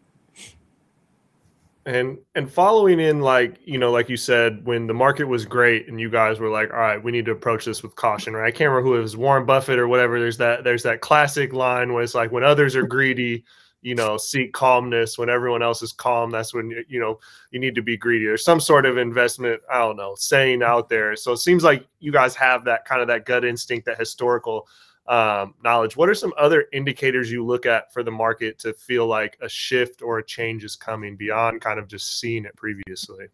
and 1.89 2.19
and 2.35 2.53
following 2.53 3.01
in 3.01 3.21
like 3.21 3.59
you 3.65 3.79
know 3.79 3.91
like 3.91 4.11
you 4.11 4.17
said 4.17 4.63
when 4.67 4.87
the 4.87 4.93
market 4.93 5.25
was 5.25 5.47
great 5.47 5.89
and 5.89 5.99
you 5.99 6.11
guys 6.11 6.39
were 6.39 6.51
like 6.51 6.71
all 6.71 6.79
right 6.79 7.03
we 7.03 7.11
need 7.11 7.25
to 7.25 7.31
approach 7.31 7.65
this 7.65 7.83
with 7.83 7.97
caution 7.97 8.35
right 8.35 8.47
i 8.47 8.51
can't 8.51 8.69
remember 8.69 8.83
who 8.83 8.97
it 8.97 9.01
was 9.01 9.17
warren 9.17 9.47
buffett 9.47 9.79
or 9.79 9.89
whatever 9.89 10.21
there's 10.21 10.37
that 10.37 10.65
there's 10.65 10.83
that 10.83 11.01
classic 11.01 11.55
line 11.55 11.95
where 11.95 12.03
it's 12.03 12.15
like 12.15 12.31
when 12.31 12.45
others 12.45 12.77
are 12.77 12.87
greedy 12.87 13.43
you 13.83 13.95
know 13.95 14.17
seek 14.17 14.53
calmness 14.53 15.19
when 15.19 15.31
everyone 15.31 15.63
else 15.63 15.83
is 15.83 15.93
calm 15.93 16.31
that's 16.31 16.53
when 16.53 16.71
you 16.89 16.99
know 16.99 17.19
you 17.51 17.61
need 17.61 17.75
to 17.75 17.83
be 17.83 17.97
greedy 17.97 18.27
or 18.27 18.37
some 18.37 18.61
sort 18.61 18.85
of 18.85 18.99
investment 18.99 19.61
i 19.71 19.79
don't 19.79 19.97
know 19.97 20.15
saying 20.17 20.63
out 20.63 20.89
there 20.89 21.15
so 21.15 21.33
it 21.33 21.37
seems 21.37 21.63
like 21.63 21.87
you 22.01 22.11
guys 22.11 22.35
have 22.35 22.65
that 22.65 22.85
kind 22.85 23.01
of 23.01 23.07
that 23.07 23.25
gut 23.25 23.45
instinct 23.45 23.87
that 23.87 23.99
historical 23.99 24.67
um, 25.09 25.55
knowledge. 25.65 25.97
What 25.97 26.09
are 26.09 26.15
some 26.15 26.35
other 26.39 26.67
indicators 26.73 27.33
you 27.33 27.45
look 27.45 27.67
at 27.67 27.93
for 27.93 28.03
the 28.03 28.11
market 28.11 28.59
to 28.61 28.75
feel 28.75 29.07
like 29.07 29.39
a 29.41 29.49
shift 29.49 30.03
or 30.03 30.19
a 30.19 30.25
change 30.25 30.65
is 30.65 30.77
coming 30.77 31.17
beyond 31.17 31.63
kind 31.63 31.79
of 31.79 31.89
just 31.89 32.21
seeing 32.21 32.45
it 32.45 32.55
previously? 32.57 33.27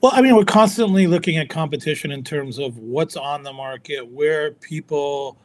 Well, 0.00 0.12
I 0.14 0.22
mean, 0.22 0.34
we're 0.34 0.44
constantly 0.44 1.06
looking 1.06 1.36
at 1.36 1.48
competition 1.48 2.10
in 2.10 2.24
terms 2.24 2.58
of 2.58 2.78
what's 2.78 3.16
on 3.16 3.42
the 3.42 3.52
market, 3.52 4.06
where 4.10 4.52
people 4.52 5.38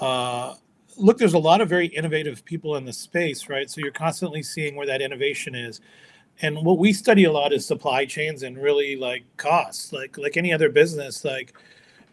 uh, 0.00 0.54
look. 0.96 1.18
There's 1.18 1.34
a 1.34 1.38
lot 1.38 1.60
of 1.60 1.68
very 1.68 1.86
innovative 1.86 2.44
people 2.44 2.76
in 2.76 2.84
the 2.84 2.92
space, 2.92 3.48
right? 3.48 3.70
So 3.70 3.80
you're 3.80 3.92
constantly 3.92 4.42
seeing 4.42 4.76
where 4.76 4.86
that 4.86 5.02
innovation 5.02 5.54
is. 5.54 5.80
And 6.40 6.64
what 6.64 6.78
we 6.78 6.92
study 6.92 7.24
a 7.24 7.32
lot 7.32 7.52
is 7.52 7.66
supply 7.66 8.04
chains 8.04 8.42
and 8.42 8.56
really 8.56 8.96
like 8.96 9.24
costs, 9.36 9.92
like 9.92 10.18
like 10.18 10.36
any 10.36 10.52
other 10.52 10.68
business. 10.68 11.24
Like, 11.24 11.54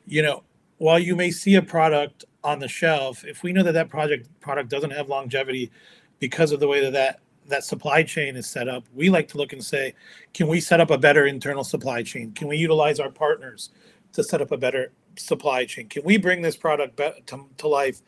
you 0.05 0.21
know, 0.21 0.43
while 0.77 0.99
you 0.99 1.15
may 1.15 1.31
see 1.31 1.55
a 1.55 1.61
product 1.61 2.25
on 2.43 2.59
the 2.59 2.67
shelf, 2.67 3.23
if 3.25 3.43
we 3.43 3.53
know 3.53 3.63
that 3.63 3.73
that 3.73 3.89
project 3.89 4.27
product 4.39 4.69
doesn't 4.69 4.91
have 4.91 5.09
longevity 5.09 5.71
because 6.19 6.51
of 6.51 6.59
the 6.59 6.67
way 6.67 6.81
that 6.81 6.93
that 6.93 7.19
that 7.47 7.63
supply 7.63 8.03
chain 8.03 8.35
is 8.35 8.47
set 8.47 8.67
up, 8.67 8.83
we 8.93 9.09
like 9.09 9.27
to 9.29 9.37
look 9.37 9.53
and 9.53 9.63
say, 9.63 9.95
can 10.33 10.47
we 10.47 10.59
set 10.59 10.79
up 10.79 10.91
a 10.91 10.97
better 10.97 11.25
internal 11.25 11.63
supply 11.63 12.03
chain? 12.03 12.31
Can 12.33 12.47
we 12.47 12.57
utilize 12.57 12.99
our 12.99 13.09
partners 13.09 13.71
to 14.13 14.23
set 14.23 14.41
up 14.41 14.51
a 14.51 14.57
better 14.57 14.91
supply 15.17 15.65
chain? 15.65 15.87
Can 15.89 16.03
we 16.03 16.17
bring 16.17 16.41
this 16.41 16.55
product 16.55 16.97
to, 16.97 17.45
to 17.57 17.67
life 17.67 18.01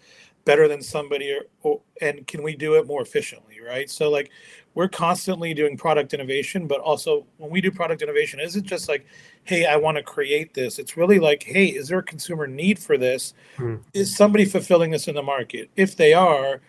better 0.46 0.68
than 0.68 0.82
somebody, 0.82 1.32
or, 1.32 1.42
or, 1.62 1.82
and 2.02 2.26
can 2.28 2.44
we 2.44 2.56
do 2.56 2.76
it 2.76 2.88
more 2.88 3.02
efficiently? 3.02 3.60
Right. 3.66 3.90
So 3.90 4.10
like, 4.10 4.32
we're 4.74 4.88
constantly 4.88 5.54
doing 5.54 5.76
product 5.76 6.14
innovation, 6.14 6.66
but 6.66 6.80
also 6.80 7.26
when 7.38 7.52
we 7.52 7.60
do 7.60 7.72
product 7.72 8.02
innovation, 8.02 8.40
isn't 8.40 8.64
just 8.64 8.88
like, 8.88 9.06
hey, 9.44 9.66
I 9.66 9.76
want 9.76 9.98
to 9.98 10.04
create 10.04 10.54
this. 10.54 10.80
It's 10.80 10.96
really 10.96 11.20
like, 11.20 11.44
hey, 11.44 11.66
is 11.66 11.90
there 11.90 12.00
a 12.00 12.04
consumer 12.04 12.48
need 12.48 12.80
for 12.80 12.98
this? 12.98 13.34
Hmm. 13.58 13.76
Is 13.94 14.16
somebody 14.16 14.46
fulfilling 14.46 14.90
this 14.90 15.08
in 15.10 15.16
the 15.16 15.22
market? 15.22 15.70
If 15.76 15.98
they 15.98 16.14
are, 16.14 16.62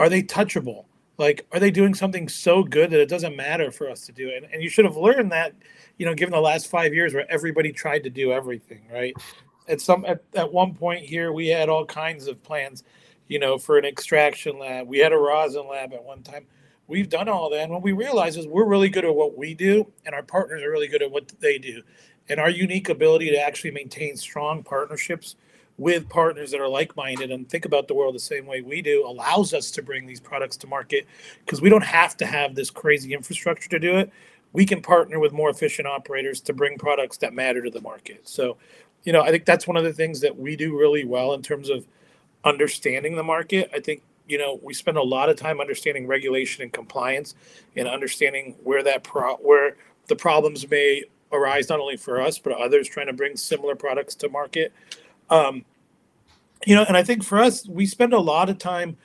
are 0.00 0.08
they 0.08 0.22
touchable? 0.22 0.86
Like, 1.16 1.46
are 1.52 1.60
they 1.60 1.70
doing 1.70 1.94
something 1.94 2.28
so 2.28 2.62
good 2.62 2.90
that 2.90 3.00
it 3.00 3.08
doesn't 3.08 3.36
matter 3.36 3.70
for 3.70 3.88
us 3.88 4.04
to 4.06 4.12
do 4.12 4.28
it? 4.28 4.42
And, 4.42 4.52
and 4.52 4.62
you 4.62 4.68
should 4.68 4.84
have 4.84 4.96
learned 4.96 5.30
that, 5.32 5.52
you 5.96 6.06
know, 6.06 6.14
given 6.14 6.32
the 6.32 6.40
last 6.40 6.68
five 6.68 6.92
years 6.92 7.14
where 7.14 7.30
everybody 7.30 7.72
tried 7.72 8.02
to 8.04 8.10
do 8.10 8.32
everything, 8.32 8.82
right? 8.92 9.14
At 9.68 9.80
some 9.80 10.04
at, 10.06 10.22
at 10.34 10.52
one 10.52 10.74
point 10.74 11.04
here, 11.04 11.32
we 11.32 11.48
had 11.48 11.68
all 11.68 11.84
kinds 11.84 12.26
of 12.26 12.42
plans, 12.42 12.84
you 13.28 13.38
know, 13.38 13.58
for 13.58 13.78
an 13.78 13.84
extraction 13.84 14.58
lab. 14.58 14.88
We 14.88 14.98
had 14.98 15.12
a 15.12 15.18
rosin 15.18 15.68
lab 15.68 15.92
at 15.92 16.02
one 16.02 16.22
time 16.22 16.46
we've 16.88 17.08
done 17.08 17.28
all 17.28 17.50
that. 17.50 17.62
And 17.62 17.72
what 17.72 17.82
we 17.82 17.92
realize 17.92 18.36
is 18.36 18.48
we're 18.48 18.64
really 18.64 18.88
good 18.88 19.04
at 19.04 19.14
what 19.14 19.38
we 19.38 19.54
do, 19.54 19.86
and 20.04 20.14
our 20.14 20.24
partners 20.24 20.62
are 20.62 20.70
really 20.70 20.88
good 20.88 21.02
at 21.02 21.10
what 21.10 21.28
they 21.38 21.58
do. 21.58 21.82
And 22.28 22.40
our 22.40 22.50
unique 22.50 22.88
ability 22.88 23.30
to 23.30 23.40
actually 23.40 23.70
maintain 23.70 24.16
strong 24.16 24.64
partnerships 24.64 25.36
with 25.76 26.08
partners 26.08 26.50
that 26.50 26.60
are 26.60 26.68
like 26.68 26.96
minded 26.96 27.30
and 27.30 27.48
think 27.48 27.64
about 27.64 27.86
the 27.86 27.94
world 27.94 28.14
the 28.14 28.18
same 28.18 28.46
way 28.46 28.60
we 28.62 28.82
do 28.82 29.06
allows 29.06 29.54
us 29.54 29.70
to 29.70 29.82
bring 29.82 30.06
these 30.06 30.18
products 30.18 30.56
to 30.56 30.66
market 30.66 31.06
because 31.44 31.60
we 31.60 31.68
don't 31.68 31.84
have 31.84 32.16
to 32.16 32.26
have 32.26 32.56
this 32.56 32.68
crazy 32.68 33.14
infrastructure 33.14 33.68
to 33.68 33.78
do 33.78 33.96
it. 33.96 34.10
We 34.52 34.66
can 34.66 34.82
partner 34.82 35.20
with 35.20 35.32
more 35.32 35.50
efficient 35.50 35.86
operators 35.86 36.40
to 36.42 36.52
bring 36.52 36.78
products 36.78 37.18
that 37.18 37.32
matter 37.32 37.62
to 37.62 37.70
the 37.70 37.82
market. 37.82 38.28
So, 38.28 38.56
you 39.04 39.12
know, 39.12 39.22
I 39.22 39.30
think 39.30 39.44
that's 39.44 39.66
one 39.66 39.76
of 39.76 39.84
the 39.84 39.92
things 39.92 40.20
that 40.20 40.38
we 40.38 40.56
do 40.56 40.78
really 40.78 41.04
well 41.04 41.34
in 41.34 41.42
terms 41.42 41.70
of 41.70 41.86
understanding 42.44 43.16
the 43.16 43.22
market. 43.22 43.70
I 43.74 43.80
think 43.80 44.02
you 44.28 44.38
know 44.38 44.60
we 44.62 44.74
spend 44.74 44.96
a 44.96 45.02
lot 45.02 45.28
of 45.28 45.36
time 45.36 45.60
understanding 45.60 46.06
regulation 46.06 46.62
and 46.62 46.72
compliance 46.72 47.34
and 47.76 47.88
understanding 47.88 48.54
where 48.62 48.82
that 48.82 49.02
pro 49.02 49.36
where 49.36 49.76
the 50.06 50.16
problems 50.16 50.68
may 50.70 51.02
arise 51.32 51.68
not 51.68 51.80
only 51.80 51.96
for 51.96 52.20
us 52.20 52.38
but 52.38 52.52
others 52.52 52.88
trying 52.88 53.06
to 53.06 53.12
bring 53.12 53.36
similar 53.36 53.74
products 53.74 54.14
to 54.14 54.28
market 54.28 54.72
um, 55.30 55.64
you 56.66 56.74
know 56.74 56.84
and 56.86 56.96
i 56.96 57.02
think 57.02 57.24
for 57.24 57.38
us 57.38 57.66
we 57.68 57.86
spend 57.86 58.12
a 58.12 58.20
lot 58.20 58.48
of 58.48 58.58
time 58.58 58.96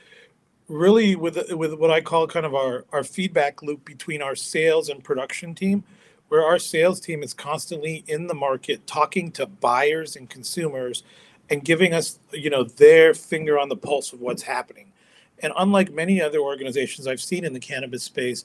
really 0.68 1.16
with 1.16 1.38
with 1.52 1.74
what 1.74 1.90
i 1.90 2.00
call 2.00 2.26
kind 2.26 2.46
of 2.46 2.54
our 2.54 2.84
our 2.92 3.02
feedback 3.02 3.62
loop 3.62 3.84
between 3.84 4.22
our 4.22 4.36
sales 4.36 4.88
and 4.88 5.02
production 5.02 5.54
team 5.54 5.82
where 6.28 6.44
our 6.44 6.58
sales 6.58 7.00
team 7.00 7.22
is 7.22 7.34
constantly 7.34 8.04
in 8.08 8.26
the 8.26 8.34
market 8.34 8.86
talking 8.86 9.30
to 9.32 9.46
buyers 9.46 10.16
and 10.16 10.30
consumers 10.30 11.02
and 11.50 11.64
giving 11.64 11.92
us 11.92 12.18
you 12.32 12.50
know 12.50 12.64
their 12.64 13.14
finger 13.14 13.58
on 13.58 13.68
the 13.68 13.76
pulse 13.76 14.12
of 14.12 14.20
what's 14.20 14.42
happening 14.42 14.92
and 15.40 15.52
unlike 15.56 15.92
many 15.92 16.20
other 16.20 16.38
organizations 16.38 17.06
I've 17.06 17.20
seen 17.20 17.44
in 17.44 17.52
the 17.52 17.60
cannabis 17.60 18.02
space, 18.02 18.44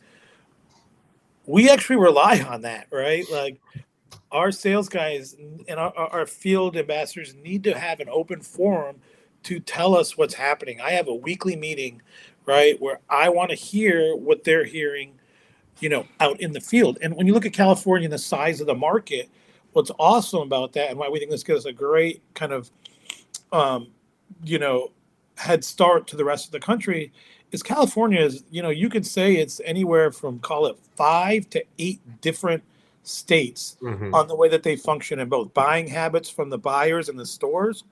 we 1.45 1.69
actually 1.69 1.97
rely 1.97 2.41
on 2.41 2.61
that, 2.61 2.87
right? 2.91 3.25
Like 3.31 3.59
our 4.31 4.51
sales 4.51 4.89
guys 4.89 5.35
and 5.67 5.79
our, 5.79 5.93
our, 5.95 6.25
field 6.25 6.77
ambassadors 6.77 7.33
need 7.35 7.63
to 7.63 7.77
have 7.77 7.99
an 7.99 8.09
open 8.09 8.41
forum 8.41 8.97
to 9.43 9.59
tell 9.59 9.95
us 9.95 10.17
what's 10.17 10.33
happening. 10.33 10.81
I 10.81 10.91
have 10.91 11.07
a 11.07 11.13
weekly 11.13 11.55
meeting, 11.55 12.01
right, 12.45 12.79
where 12.79 12.99
I 13.09 13.29
want 13.29 13.49
to 13.49 13.55
hear 13.55 14.15
what 14.15 14.43
they're 14.43 14.65
hearing, 14.65 15.18
you 15.79 15.89
know, 15.89 16.05
out 16.19 16.39
in 16.41 16.51
the 16.51 16.61
field. 16.61 16.97
And 17.01 17.15
when 17.15 17.27
you 17.27 17.33
look 17.33 17.45
at 17.45 17.53
California 17.53 18.05
and 18.05 18.13
the 18.13 18.17
size 18.17 18.61
of 18.61 18.67
the 18.67 18.75
market, 18.75 19.29
what's 19.73 19.91
awesome 19.99 20.41
about 20.41 20.73
that 20.73 20.89
and 20.89 20.99
why 20.99 21.09
we 21.09 21.19
think 21.19 21.31
this 21.31 21.43
gives 21.43 21.65
a 21.65 21.73
great 21.73 22.21
kind 22.33 22.51
of 22.51 22.71
um, 23.51 23.87
you 24.43 24.59
know 24.59 24.91
head 25.37 25.63
start 25.63 26.07
to 26.07 26.15
the 26.15 26.25
rest 26.25 26.45
of 26.45 26.51
the 26.51 26.59
country 26.59 27.11
is 27.51 27.63
California 27.63 28.19
is 28.19 28.43
you 28.51 28.61
know 28.61 28.69
you 28.69 28.89
could 28.89 29.05
say 29.05 29.35
it's 29.35 29.61
anywhere 29.65 30.11
from 30.11 30.39
call 30.39 30.65
it 30.65 30.77
five 30.95 31.49
to 31.49 31.63
eight 31.77 31.99
different 32.21 32.63
states 33.03 33.77
mm-hmm. 33.81 34.13
on 34.13 34.27
the 34.27 34.35
way 34.35 34.49
that 34.49 34.63
they 34.63 34.75
function 34.75 35.19
in 35.19 35.29
both 35.29 35.53
buying 35.53 35.87
habits 35.87 36.29
from 36.29 36.49
the 36.49 36.57
buyers 36.57 37.09
and 37.09 37.17
the 37.17 37.25
stores 37.25 37.83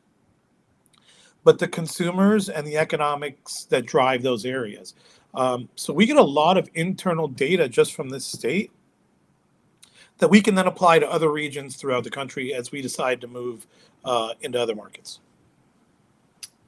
but 1.43 1.59
the 1.59 1.67
consumers 1.67 2.49
and 2.49 2.67
the 2.67 2.77
economics 2.77 3.63
that 3.65 3.85
drive 3.85 4.21
those 4.21 4.45
areas 4.45 4.93
um, 5.37 5.69
so 5.75 5.93
we 5.93 6.07
get 6.07 6.17
a 6.17 6.23
lot 6.23 6.57
of 6.57 6.67
internal 6.73 7.27
data 7.27 7.69
just 7.69 7.93
from 7.93 8.09
this 8.09 8.25
state 8.25 8.71
that 10.17 10.29
we 10.29 10.41
can 10.41 10.55
then 10.55 10.65
apply 10.65 10.97
to 10.97 11.07
other 11.07 11.31
regions 11.31 11.75
throughout 11.75 12.03
the 12.03 12.09
country 12.09 12.55
as 12.55 12.71
we 12.71 12.81
decide 12.81 13.21
to 13.21 13.27
move 13.27 13.67
uh, 14.03 14.33
into 14.41 14.59
other 14.59 14.73
markets. 14.73 15.19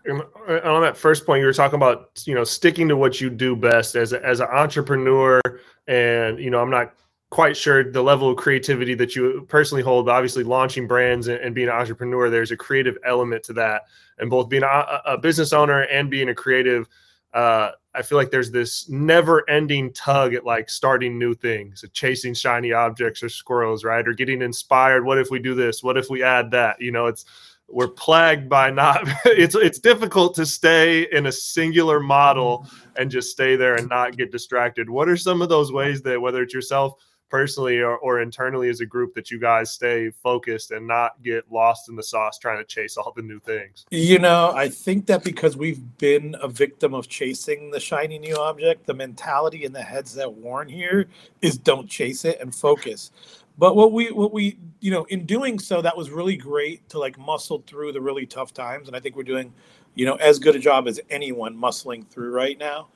And 0.05 0.21
on 0.47 0.83
that 0.83 0.95
first 0.95 1.25
point, 1.25 1.39
you 1.39 1.47
were 1.47 1.53
talking 1.53 1.77
about 1.77 2.21
you 2.25 2.35
know 2.35 2.43
sticking 2.43 2.87
to 2.89 2.95
what 2.95 3.19
you 3.19 3.31
do 3.31 3.55
best 3.55 3.95
as 3.95 4.13
a, 4.13 4.23
as 4.23 4.39
an 4.39 4.47
entrepreneur, 4.51 5.41
and 5.87 6.39
you 6.39 6.51
know 6.51 6.61
I'm 6.61 6.69
not 6.69 6.93
quite 7.31 7.57
sure 7.57 7.91
the 7.91 8.01
level 8.03 8.29
of 8.29 8.37
creativity 8.37 8.93
that 8.95 9.15
you 9.15 9.45
personally 9.49 9.81
hold. 9.81 10.09
Obviously, 10.09 10.43
launching 10.43 10.87
brands 10.87 11.27
and, 11.27 11.39
and 11.41 11.55
being 11.55 11.69
an 11.69 11.75
entrepreneur, 11.75 12.29
there's 12.29 12.51
a 12.51 12.57
creative 12.57 12.97
element 13.03 13.43
to 13.45 13.53
that, 13.53 13.87
and 14.19 14.29
both 14.29 14.47
being 14.47 14.63
a, 14.63 15.01
a 15.05 15.17
business 15.17 15.53
owner 15.53 15.81
and 15.81 16.09
being 16.09 16.29
a 16.29 16.35
creative 16.35 16.87
uh, 17.33 17.71
I 17.93 18.01
feel 18.01 18.17
like 18.17 18.31
there's 18.31 18.51
this 18.51 18.87
never 18.87 19.49
ending 19.49 19.91
tug 19.93 20.33
at 20.33 20.45
like 20.45 20.69
starting 20.69 21.17
new 21.17 21.33
things, 21.33 21.83
chasing 21.93 22.33
shiny 22.33 22.71
objects 22.71 23.23
or 23.23 23.29
squirrels, 23.29 23.83
right? 23.83 24.07
Or 24.07 24.13
getting 24.13 24.41
inspired. 24.41 25.05
What 25.05 25.17
if 25.17 25.29
we 25.31 25.39
do 25.39 25.55
this? 25.55 25.83
What 25.83 25.97
if 25.97 26.09
we 26.09 26.23
add 26.23 26.51
that? 26.51 26.79
You 26.79 26.91
know, 26.91 27.07
it's 27.07 27.25
we're 27.67 27.87
plagued 27.87 28.49
by 28.49 28.71
not 28.71 29.01
it's 29.25 29.55
it's 29.55 29.79
difficult 29.79 30.35
to 30.35 30.45
stay 30.45 31.07
in 31.11 31.25
a 31.25 31.31
singular 31.31 31.99
model 31.99 32.67
and 32.95 33.11
just 33.11 33.31
stay 33.31 33.55
there 33.55 33.75
and 33.75 33.89
not 33.89 34.17
get 34.17 34.31
distracted. 34.31 34.89
What 34.89 35.09
are 35.09 35.17
some 35.17 35.41
of 35.41 35.49
those 35.49 35.71
ways 35.71 36.01
that 36.03 36.21
whether 36.21 36.43
it's 36.43 36.53
yourself 36.53 36.93
personally 37.29 37.79
or, 37.79 37.97
or 37.97 38.21
internally 38.21 38.69
as 38.69 38.81
a 38.81 38.85
group 38.85 39.13
that 39.15 39.31
you 39.31 39.39
guys 39.39 39.71
stay 39.71 40.11
focused 40.23 40.71
and 40.71 40.87
not 40.87 41.21
get 41.23 41.49
lost 41.51 41.89
in 41.89 41.95
the 41.95 42.03
sauce 42.03 42.37
trying 42.37 42.57
to 42.57 42.63
chase 42.63 42.97
all 42.97 43.13
the 43.15 43.21
new 43.21 43.39
things? 43.39 43.85
You 43.91 44.19
know, 44.19 44.51
I 44.55 44.69
think 44.69 45.05
that 45.07 45.23
because 45.23 45.55
we've 45.55 45.81
been 45.97 46.35
a 46.41 46.47
victim 46.47 46.93
of 46.93 47.07
chasing 47.07 47.71
the 47.71 47.79
shiny 47.79 48.19
new 48.19 48.35
object, 48.35 48.85
the 48.85 48.93
mentality 48.93 49.65
in 49.65 49.73
the 49.73 49.81
heads 49.81 50.13
that 50.15 50.31
warn 50.31 50.67
here 50.67 51.07
is 51.41 51.57
don't 51.57 51.89
chase 51.89 52.25
it 52.25 52.39
and 52.41 52.53
focus. 52.53 53.11
But 53.57 53.75
what 53.75 53.91
we 53.91 54.09
what 54.11 54.31
we 54.31 54.57
you 54.79 54.89
know 54.89 55.03
in 55.05 55.25
doing 55.25 55.59
so 55.59 55.81
that 55.81 55.95
was 55.95 56.09
really 56.09 56.37
great 56.37 56.87
to 56.89 56.99
like 56.99 57.19
muscle 57.19 57.61
through 57.67 57.91
the 57.91 57.99
really 57.99 58.25
tough 58.25 58.53
times 58.53 58.87
and 58.87 58.95
I 58.95 59.01
think 59.01 59.17
we're 59.17 59.23
doing 59.23 59.53
you 59.95 60.05
know 60.05 60.15
as 60.15 60.39
good 60.39 60.55
a 60.55 60.59
job 60.59 60.87
as 60.87 61.01
anyone 61.09 61.57
muscling 61.57 62.07
through 62.07 62.31
right 62.31 62.57
now. 62.57 62.87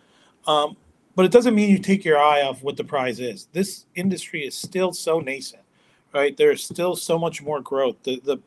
Um, 0.47 0.77
but 1.15 1.25
it 1.25 1.31
doesn't 1.31 1.55
mean 1.55 1.69
you 1.69 1.79
take 1.79 2.03
your 2.03 2.17
eye 2.17 2.41
off 2.41 2.63
what 2.63 2.77
the 2.77 2.83
prize 2.83 3.19
is. 3.19 3.47
This 3.53 3.85
industry 3.95 4.45
is 4.45 4.55
still 4.55 4.93
so 4.93 5.19
nascent, 5.19 5.63
right? 6.13 6.35
There's 6.35 6.63
still 6.63 6.95
so 6.95 7.19
much 7.19 7.41
more 7.41 7.61
growth. 7.61 7.97
The 8.03 8.19
the 8.21 8.37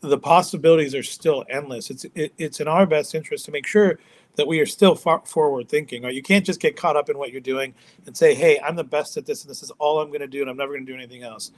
the 0.00 0.18
possibilities 0.18 0.94
are 0.94 1.02
still 1.02 1.44
endless. 1.48 1.90
It's 1.90 2.06
it, 2.14 2.32
it's 2.38 2.60
in 2.60 2.68
our 2.68 2.86
best 2.86 3.14
interest 3.14 3.44
to 3.46 3.52
make 3.52 3.66
sure 3.66 3.98
that 4.36 4.46
we 4.46 4.60
are 4.60 4.66
still 4.66 4.94
forward 4.94 5.68
thinking. 5.68 6.02
Right? 6.04 6.14
You 6.14 6.22
can't 6.22 6.44
just 6.44 6.60
get 6.60 6.76
caught 6.76 6.96
up 6.96 7.10
in 7.10 7.18
what 7.18 7.32
you're 7.32 7.40
doing 7.40 7.74
and 8.06 8.16
say, 8.16 8.34
"Hey, 8.34 8.58
I'm 8.60 8.76
the 8.76 8.84
best 8.84 9.16
at 9.16 9.26
this, 9.26 9.42
and 9.42 9.50
this 9.50 9.62
is 9.62 9.70
all 9.78 10.00
I'm 10.00 10.08
going 10.08 10.20
to 10.20 10.26
do, 10.26 10.40
and 10.40 10.50
I'm 10.50 10.56
never 10.56 10.72
going 10.72 10.86
to 10.86 10.92
do 10.92 10.96
anything 10.96 11.22
else." 11.22 11.52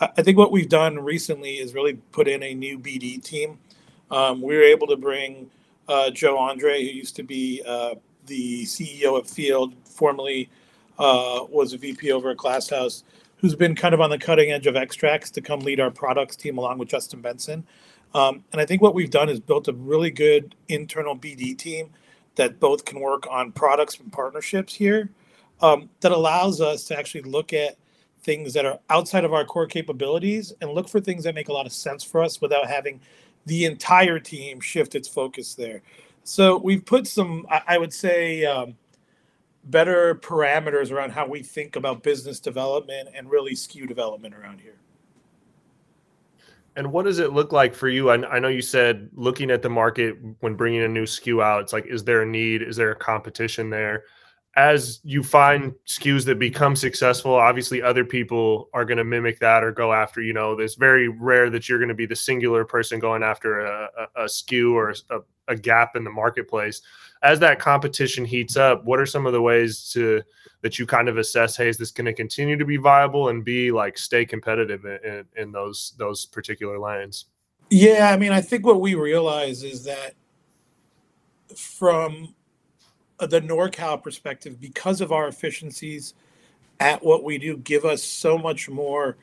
I, 0.00 0.08
I, 0.16 0.22
think 0.22 0.38
what 0.38 0.52
we've 0.52 0.68
done 0.68 0.98
recently 0.98 1.58
is 1.58 1.74
really 1.74 1.94
put 2.12 2.28
in 2.28 2.42
a 2.42 2.54
new 2.54 2.78
BD 2.78 3.22
team. 3.22 3.58
Um, 4.10 4.40
we 4.40 4.56
were 4.56 4.62
able 4.62 4.86
to 4.88 4.96
bring 4.96 5.50
uh, 5.88 6.10
Joe 6.10 6.38
Andre, 6.38 6.82
who 6.82 6.90
used 6.90 7.16
to 7.16 7.22
be 7.22 7.62
uh, 7.66 7.96
the 8.30 8.64
CEO 8.64 9.18
at 9.18 9.28
Field, 9.28 9.74
formerly 9.84 10.48
uh, 10.98 11.44
was 11.50 11.74
a 11.74 11.78
VP 11.78 12.12
over 12.12 12.30
at 12.30 12.36
Glass 12.38 12.70
House, 12.70 13.04
who's 13.36 13.56
been 13.56 13.74
kind 13.74 13.92
of 13.92 14.00
on 14.00 14.08
the 14.08 14.18
cutting 14.18 14.52
edge 14.52 14.66
of 14.66 14.76
extracts 14.76 15.30
to 15.32 15.40
come 15.40 15.60
lead 15.60 15.80
our 15.80 15.90
products 15.90 16.36
team 16.36 16.56
along 16.56 16.78
with 16.78 16.88
Justin 16.88 17.20
Benson. 17.20 17.66
Um, 18.14 18.44
and 18.52 18.60
I 18.60 18.64
think 18.64 18.80
what 18.80 18.94
we've 18.94 19.10
done 19.10 19.28
is 19.28 19.40
built 19.40 19.68
a 19.68 19.72
really 19.72 20.10
good 20.10 20.54
internal 20.68 21.16
BD 21.16 21.58
team 21.58 21.90
that 22.36 22.60
both 22.60 22.84
can 22.84 23.00
work 23.00 23.26
on 23.28 23.52
products 23.52 23.98
and 23.98 24.12
partnerships 24.12 24.74
here 24.74 25.10
um, 25.60 25.90
that 26.00 26.12
allows 26.12 26.60
us 26.60 26.84
to 26.84 26.98
actually 26.98 27.22
look 27.22 27.52
at 27.52 27.76
things 28.22 28.52
that 28.54 28.64
are 28.64 28.78
outside 28.90 29.24
of 29.24 29.32
our 29.32 29.44
core 29.44 29.66
capabilities 29.66 30.52
and 30.60 30.70
look 30.70 30.88
for 30.88 31.00
things 31.00 31.24
that 31.24 31.34
make 31.34 31.48
a 31.48 31.52
lot 31.52 31.66
of 31.66 31.72
sense 31.72 32.04
for 32.04 32.22
us 32.22 32.40
without 32.40 32.66
having 32.66 33.00
the 33.46 33.64
entire 33.64 34.20
team 34.20 34.60
shift 34.60 34.94
its 34.94 35.08
focus 35.08 35.54
there. 35.54 35.82
So 36.24 36.58
we've 36.58 36.84
put 36.84 37.06
some, 37.06 37.46
I 37.50 37.78
would 37.78 37.92
say, 37.92 38.44
um, 38.44 38.76
better 39.64 40.14
parameters 40.14 40.90
around 40.90 41.10
how 41.10 41.26
we 41.26 41.42
think 41.42 41.76
about 41.76 42.02
business 42.02 42.40
development 42.40 43.08
and 43.14 43.30
really 43.30 43.52
SKU 43.52 43.86
development 43.86 44.34
around 44.34 44.60
here. 44.60 44.76
And 46.76 46.92
what 46.92 47.04
does 47.04 47.18
it 47.18 47.32
look 47.32 47.52
like 47.52 47.74
for 47.74 47.88
you? 47.88 48.10
I, 48.10 48.36
I, 48.36 48.38
know 48.38 48.48
you 48.48 48.62
said 48.62 49.10
looking 49.14 49.50
at 49.50 49.60
the 49.60 49.68
market 49.68 50.16
when 50.40 50.54
bringing 50.54 50.82
a 50.82 50.88
new 50.88 51.04
SKU 51.04 51.42
out, 51.42 51.62
it's 51.62 51.72
like, 51.72 51.86
is 51.86 52.04
there 52.04 52.22
a 52.22 52.26
need? 52.26 52.62
Is 52.62 52.76
there 52.76 52.92
a 52.92 52.96
competition 52.96 53.70
there? 53.70 54.04
As 54.56 55.00
you 55.04 55.22
find 55.22 55.74
SKUs 55.86 56.24
that 56.26 56.38
become 56.38 56.74
successful, 56.74 57.34
obviously 57.34 57.82
other 57.82 58.04
people 58.04 58.68
are 58.72 58.84
going 58.84 58.98
to 58.98 59.04
mimic 59.04 59.38
that 59.40 59.62
or 59.62 59.72
go 59.72 59.92
after, 59.92 60.22
you 60.22 60.32
know, 60.32 60.58
it's 60.58 60.74
very 60.74 61.08
rare 61.08 61.50
that 61.50 61.68
you're 61.68 61.78
going 61.78 61.88
to 61.88 61.94
be 61.94 62.06
the 62.06 62.16
singular 62.16 62.64
person 62.64 62.98
going 62.98 63.22
after 63.22 63.60
a, 63.60 63.88
a, 64.16 64.26
a 64.26 64.64
or 64.64 64.90
a, 65.10 65.20
a 65.50 65.56
gap 65.56 65.96
in 65.96 66.04
the 66.04 66.10
marketplace. 66.10 66.80
As 67.22 67.38
that 67.40 67.58
competition 67.58 68.24
heats 68.24 68.56
up, 68.56 68.84
what 68.84 68.98
are 68.98 69.04
some 69.04 69.26
of 69.26 69.34
the 69.34 69.42
ways 69.42 69.90
to 69.92 70.22
that 70.62 70.78
you 70.78 70.86
kind 70.86 71.08
of 71.08 71.18
assess? 71.18 71.56
Hey, 71.56 71.68
is 71.68 71.76
this 71.76 71.90
going 71.90 72.06
to 72.06 72.14
continue 72.14 72.56
to 72.56 72.64
be 72.64 72.78
viable 72.78 73.28
and 73.28 73.44
be 73.44 73.70
like 73.70 73.98
stay 73.98 74.24
competitive 74.24 74.86
in, 74.86 74.98
in, 75.04 75.24
in 75.36 75.52
those 75.52 75.92
those 75.98 76.24
particular 76.24 76.78
lanes? 76.78 77.26
Yeah, 77.68 78.10
I 78.10 78.16
mean, 78.16 78.32
I 78.32 78.40
think 78.40 78.64
what 78.64 78.80
we 78.80 78.94
realize 78.94 79.62
is 79.62 79.84
that 79.84 80.14
from 81.54 82.34
the 83.18 83.40
NorCal 83.40 84.02
perspective, 84.02 84.60
because 84.60 85.00
of 85.00 85.12
our 85.12 85.28
efficiencies 85.28 86.14
at 86.80 87.04
what 87.04 87.22
we 87.22 87.38
do, 87.38 87.58
give 87.58 87.84
us 87.84 88.02
so 88.02 88.38
much 88.38 88.68
more 88.70 89.18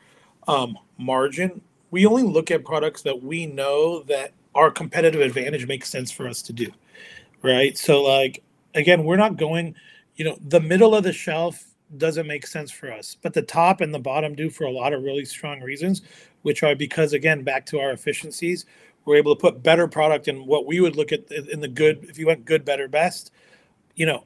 um, 0.47 0.77
margin. 0.97 1.61
We 1.89 2.05
only 2.05 2.23
look 2.23 2.51
at 2.51 2.63
products 2.63 3.01
that 3.03 3.21
we 3.21 3.47
know 3.47 4.03
that 4.03 4.33
our 4.57 4.71
competitive 4.71 5.21
advantage 5.21 5.67
makes 5.67 5.89
sense 5.89 6.11
for 6.11 6.27
us 6.27 6.41
to 6.41 6.53
do 6.53 6.69
right? 7.43 7.77
So 7.77 8.03
like 8.03 8.43
again 8.75 9.03
we're 9.03 9.17
not 9.17 9.37
going 9.37 9.75
you 10.15 10.25
know 10.25 10.37
the 10.41 10.59
middle 10.59 10.95
of 10.95 11.03
the 11.03 11.13
shelf 11.13 11.63
doesn't 11.97 12.27
make 12.27 12.45
sense 12.45 12.69
for 12.69 12.91
us 12.91 13.15
but 13.21 13.33
the 13.33 13.41
top 13.41 13.79
and 13.79 13.93
the 13.93 13.99
bottom 13.99 14.35
do 14.35 14.49
for 14.49 14.65
a 14.65 14.71
lot 14.71 14.91
of 14.91 15.03
really 15.03 15.23
strong 15.23 15.61
reasons 15.61 16.01
which 16.41 16.61
are 16.61 16.75
because 16.75 17.13
again 17.13 17.43
back 17.43 17.65
to 17.65 17.79
our 17.79 17.91
efficiencies 17.91 18.65
we're 19.07 19.15
able 19.15 19.33
to 19.33 19.39
put 19.39 19.63
better 19.63 19.87
product 19.87 20.27
in 20.27 20.45
what 20.45 20.65
we 20.65 20.81
would 20.81 20.97
look 20.97 21.13
at 21.13 21.31
in 21.31 21.61
the 21.61 21.67
good 21.67 22.03
if 22.03 22.19
you 22.19 22.27
went 22.27 22.43
good 22.43 22.65
better 22.65 22.89
best. 22.89 23.31
You 23.95 24.05
know 24.05 24.25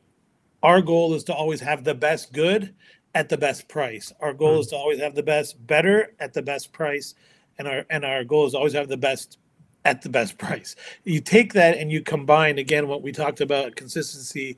our 0.63 0.82
goal 0.82 1.13
is 1.13 1.24
to 1.26 1.34
always 1.34 1.60
have 1.62 1.84
the 1.84 1.94
best 1.94 2.34
good 2.34 2.74
at 3.13 3.30
the 3.30 3.38
best 3.38 3.67
price. 3.67 4.12
Our 4.22 4.34
goal 4.34 4.54
mm-hmm. 4.54 4.62
is 4.62 4.67
to 4.67 4.76
always 4.76 5.00
have 5.00 5.13
the 5.13 5.24
best 5.24 5.65
better 5.67 6.13
at 6.20 6.34
the 6.34 6.41
best 6.41 6.74
price 6.74 7.13
and 7.60 7.67
our 7.67 7.86
and 7.91 8.04
our 8.04 8.24
goal 8.24 8.48
is 8.48 8.56
always 8.56 8.74
have 8.74 8.88
the 8.88 8.98
best 8.98 9.38
at 9.86 10.02
the 10.02 10.10
best 10.10 10.38
price. 10.38 10.76
You 11.04 11.22
take 11.22 11.54
that 11.54 11.78
and 11.78 11.91
you 11.91 12.02
combine 12.02 12.58
again 12.58 12.88
what 12.88 13.02
we 13.02 13.12
talked 13.12 13.41
about 13.41 13.76
consistency, 13.76 14.58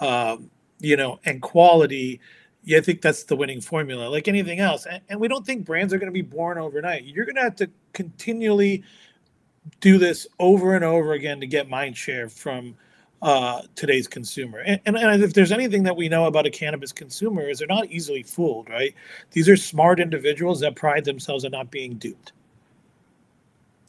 um, 0.00 0.50
you 0.78 0.96
know, 0.96 1.20
and 1.24 1.42
quality. 1.42 2.20
Yeah, 2.62 2.78
I 2.78 2.80
think 2.82 3.00
that's 3.00 3.24
the 3.24 3.36
winning 3.36 3.60
formula. 3.60 4.08
Like 4.08 4.28
anything 4.28 4.60
else, 4.60 4.86
and, 4.86 5.02
and 5.08 5.20
we 5.20 5.28
don't 5.28 5.46
think 5.46 5.64
brands 5.64 5.92
are 5.94 5.98
going 5.98 6.12
to 6.12 6.12
be 6.12 6.22
born 6.22 6.58
overnight. 6.58 7.04
You're 7.04 7.24
going 7.24 7.36
to 7.36 7.42
have 7.42 7.56
to 7.56 7.70
continually 7.92 8.82
do 9.80 9.98
this 9.98 10.26
over 10.38 10.74
and 10.74 10.84
over 10.84 11.12
again 11.12 11.40
to 11.40 11.46
get 11.46 11.68
mind 11.68 11.96
share 11.96 12.28
from 12.28 12.74
uh, 13.22 13.62
today's 13.74 14.08
consumer. 14.08 14.60
And, 14.60 14.80
and, 14.86 14.96
and, 14.96 15.22
if 15.22 15.34
there's 15.34 15.52
anything 15.52 15.82
that 15.82 15.96
we 15.96 16.08
know 16.08 16.24
about 16.24 16.46
a 16.46 16.50
cannabis 16.50 16.92
consumer 16.92 17.48
is 17.48 17.58
they're 17.58 17.68
not 17.68 17.90
easily 17.90 18.22
fooled, 18.22 18.70
right? 18.70 18.94
These 19.32 19.48
are 19.48 19.56
smart 19.56 20.00
individuals 20.00 20.60
that 20.60 20.74
pride 20.74 21.04
themselves 21.04 21.44
on 21.44 21.50
not 21.50 21.70
being 21.70 21.96
duped. 21.96 22.32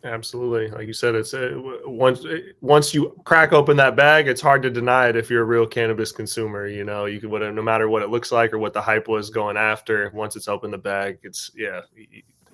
Absolutely, 0.03 0.69
like 0.69 0.87
you 0.87 0.93
said, 0.93 1.13
it's 1.13 1.33
uh, 1.33 1.51
once 1.85 2.25
once 2.61 2.91
you 2.91 3.15
crack 3.23 3.53
open 3.53 3.77
that 3.77 3.95
bag, 3.95 4.27
it's 4.27 4.41
hard 4.41 4.63
to 4.63 4.69
deny 4.71 5.09
it 5.09 5.15
if 5.15 5.29
you're 5.29 5.43
a 5.43 5.45
real 5.45 5.67
cannabis 5.67 6.11
consumer. 6.11 6.67
You 6.67 6.83
know, 6.83 7.05
you 7.05 7.19
could 7.19 7.29
whatever, 7.29 7.51
no 7.51 7.61
matter 7.61 7.87
what 7.87 8.01
it 8.01 8.09
looks 8.09 8.31
like 8.31 8.51
or 8.51 8.57
what 8.57 8.73
the 8.73 8.81
hype 8.81 9.07
was 9.07 9.29
going 9.29 9.57
after. 9.57 10.09
Once 10.11 10.35
it's 10.35 10.47
open 10.47 10.71
the 10.71 10.77
bag, 10.79 11.19
it's 11.21 11.51
yeah, 11.55 11.81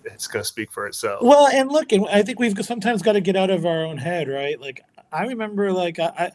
it's 0.04 0.28
to 0.28 0.44
speak 0.44 0.72
for 0.72 0.88
itself. 0.88 1.22
Well, 1.22 1.48
and 1.48 1.72
look, 1.72 1.94
and 1.94 2.06
I 2.10 2.22
think 2.22 2.40
we've 2.40 2.54
sometimes 2.66 3.02
got 3.02 3.14
to 3.14 3.22
get 3.22 3.38
out 3.38 3.50
of 3.50 3.66
our 3.66 3.86
own 3.86 3.98
head, 3.98 4.28
right? 4.28 4.60
Like 4.60 4.82
I 5.14 5.26
remember, 5.26 5.72
like 5.72 6.00
I, 6.00 6.32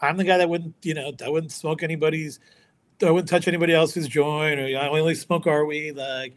I 0.00 0.08
am 0.08 0.16
the 0.16 0.24
guy 0.24 0.38
that 0.38 0.48
wouldn't, 0.48 0.74
you 0.82 0.94
know, 0.94 1.12
I 1.24 1.30
wouldn't 1.30 1.52
smoke 1.52 1.82
anybody's, 1.82 2.38
I 3.02 3.10
wouldn't 3.10 3.28
touch 3.28 3.48
anybody 3.48 3.74
else's 3.74 4.06
joint, 4.06 4.60
or 4.60 4.68
you 4.68 4.74
know, 4.74 4.82
I 4.82 4.88
only 4.88 5.16
smoke 5.16 5.48
our 5.48 5.64
weed. 5.64 5.96
Like 5.96 6.36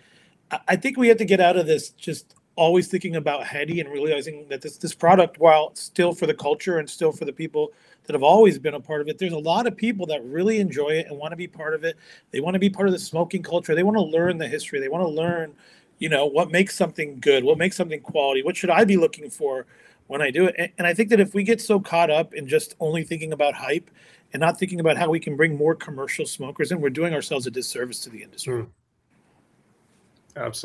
I 0.68 0.76
think 0.76 0.98
we 0.98 1.08
have 1.10 1.18
to 1.18 1.26
get 1.26 1.40
out 1.40 1.58
of 1.58 1.68
this 1.68 1.90
just 1.90 2.34
always 2.58 2.88
thinking 2.88 3.16
about 3.16 3.46
Heady 3.46 3.80
and 3.80 3.90
realizing 3.90 4.46
that 4.50 4.62
this 4.62 4.78
this 4.78 4.94
product, 4.94 5.40
while 5.40 5.74
still 5.76 6.14
for 6.14 6.26
the 6.26 6.34
culture 6.34 6.80
and 6.80 6.90
still 6.90 7.14
for 7.14 7.24
the 7.24 7.32
people 7.32 7.72
that 8.04 8.14
have 8.14 8.24
always 8.24 8.60
been 8.60 8.74
a 8.74 8.80
part 8.80 9.00
of 9.00 9.08
it, 9.08 9.18
there's 9.18 9.34
a 9.34 9.38
lot 9.38 9.68
of 9.68 9.78
people 9.78 10.06
that 10.08 10.24
really 10.26 10.60
enjoy 10.60 10.90
it 10.90 11.08
and 11.08 11.18
want 11.18 11.32
to 11.32 11.38
be 11.38 11.48
part 11.48 11.74
of 11.74 11.84
it. 11.84 11.96
They 12.32 12.42
want 12.42 12.56
to 12.56 12.60
be 12.60 12.70
part 12.70 12.88
of 12.88 12.94
the 12.94 13.00
smoking 13.00 13.44
culture. 13.44 13.76
They 13.76 13.84
want 13.84 13.98
to 13.98 14.04
learn 14.04 14.38
the 14.38 14.48
history. 14.48 14.80
They 14.80 14.90
want 14.90 15.04
to 15.04 15.10
learn, 15.10 15.54
you 16.00 16.10
know, 16.10 16.26
what 16.26 16.52
makes 16.52 16.76
something 16.76 17.20
good, 17.20 17.44
what 17.44 17.58
makes 17.58 17.78
something 17.78 18.02
quality, 18.02 18.44
what 18.44 18.58
should 18.58 18.70
I 18.70 18.84
be 18.84 18.98
looking 18.98 19.30
for 19.30 19.66
when 20.08 20.22
I 20.22 20.32
do 20.32 20.46
it. 20.46 20.56
And, 20.58 20.72
and 20.80 20.88
I 20.88 20.94
think 20.94 21.10
that 21.10 21.20
if 21.20 21.34
we 21.34 21.44
get 21.44 21.62
so 21.62 21.80
caught 21.80 22.10
up 22.10 22.34
in 22.34 22.48
just 22.48 22.76
only 22.80 23.04
thinking 23.04 23.34
about 23.34 23.54
hype 23.54 23.92
and 24.34 24.40
not 24.42 24.58
thinking 24.58 24.80
about 24.80 24.98
how 24.98 25.10
we 25.10 25.20
can 25.20 25.36
bring 25.36 25.56
more 25.56 25.76
commercial 25.76 26.26
smokers 26.26 26.72
in, 26.72 26.82
we're 26.82 26.90
doing 26.90 27.14
ourselves 27.14 27.46
a 27.46 27.52
disservice 27.52 28.00
to 28.02 28.10
the 28.10 28.24
industry. 28.24 28.64
Mm. 28.64 28.68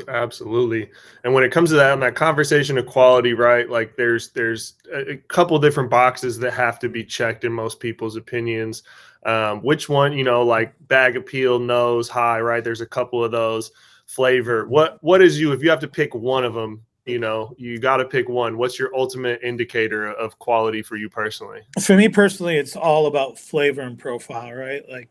Absolutely. 0.08 0.90
And 1.24 1.34
when 1.34 1.44
it 1.44 1.52
comes 1.52 1.70
to 1.70 1.76
that, 1.76 1.92
on 1.92 2.00
that 2.00 2.14
conversation 2.14 2.78
of 2.78 2.86
quality, 2.86 3.34
right? 3.34 3.68
Like 3.68 3.96
there's 3.96 4.30
there's 4.30 4.74
a 4.92 5.16
couple 5.28 5.58
different 5.58 5.90
boxes 5.90 6.38
that 6.38 6.52
have 6.52 6.78
to 6.80 6.88
be 6.88 7.04
checked 7.04 7.44
in 7.44 7.52
most 7.52 7.80
people's 7.80 8.16
opinions. 8.16 8.82
Um, 9.24 9.62
which 9.62 9.88
one, 9.88 10.12
you 10.12 10.24
know, 10.24 10.42
like 10.42 10.74
bag 10.88 11.16
appeal, 11.16 11.58
nose, 11.58 12.08
high, 12.08 12.40
right? 12.40 12.62
There's 12.62 12.80
a 12.80 12.86
couple 12.86 13.24
of 13.24 13.32
those. 13.32 13.72
Flavor. 14.06 14.66
What 14.66 14.98
what 15.02 15.22
is 15.22 15.40
you 15.40 15.52
if 15.52 15.62
you 15.62 15.70
have 15.70 15.80
to 15.80 15.88
pick 15.88 16.14
one 16.14 16.44
of 16.44 16.52
them? 16.52 16.82
You 17.06 17.18
know, 17.18 17.54
you 17.56 17.78
got 17.78 17.96
to 17.96 18.04
pick 18.04 18.28
one. 18.28 18.58
What's 18.58 18.78
your 18.78 18.94
ultimate 18.94 19.40
indicator 19.42 20.12
of 20.12 20.38
quality 20.38 20.82
for 20.82 20.96
you 20.96 21.08
personally? 21.08 21.60
For 21.80 21.96
me 21.96 22.08
personally, 22.08 22.58
it's 22.58 22.76
all 22.76 23.06
about 23.06 23.38
flavor 23.38 23.80
and 23.80 23.98
profile, 23.98 24.52
right? 24.52 24.82
Like 24.88 25.08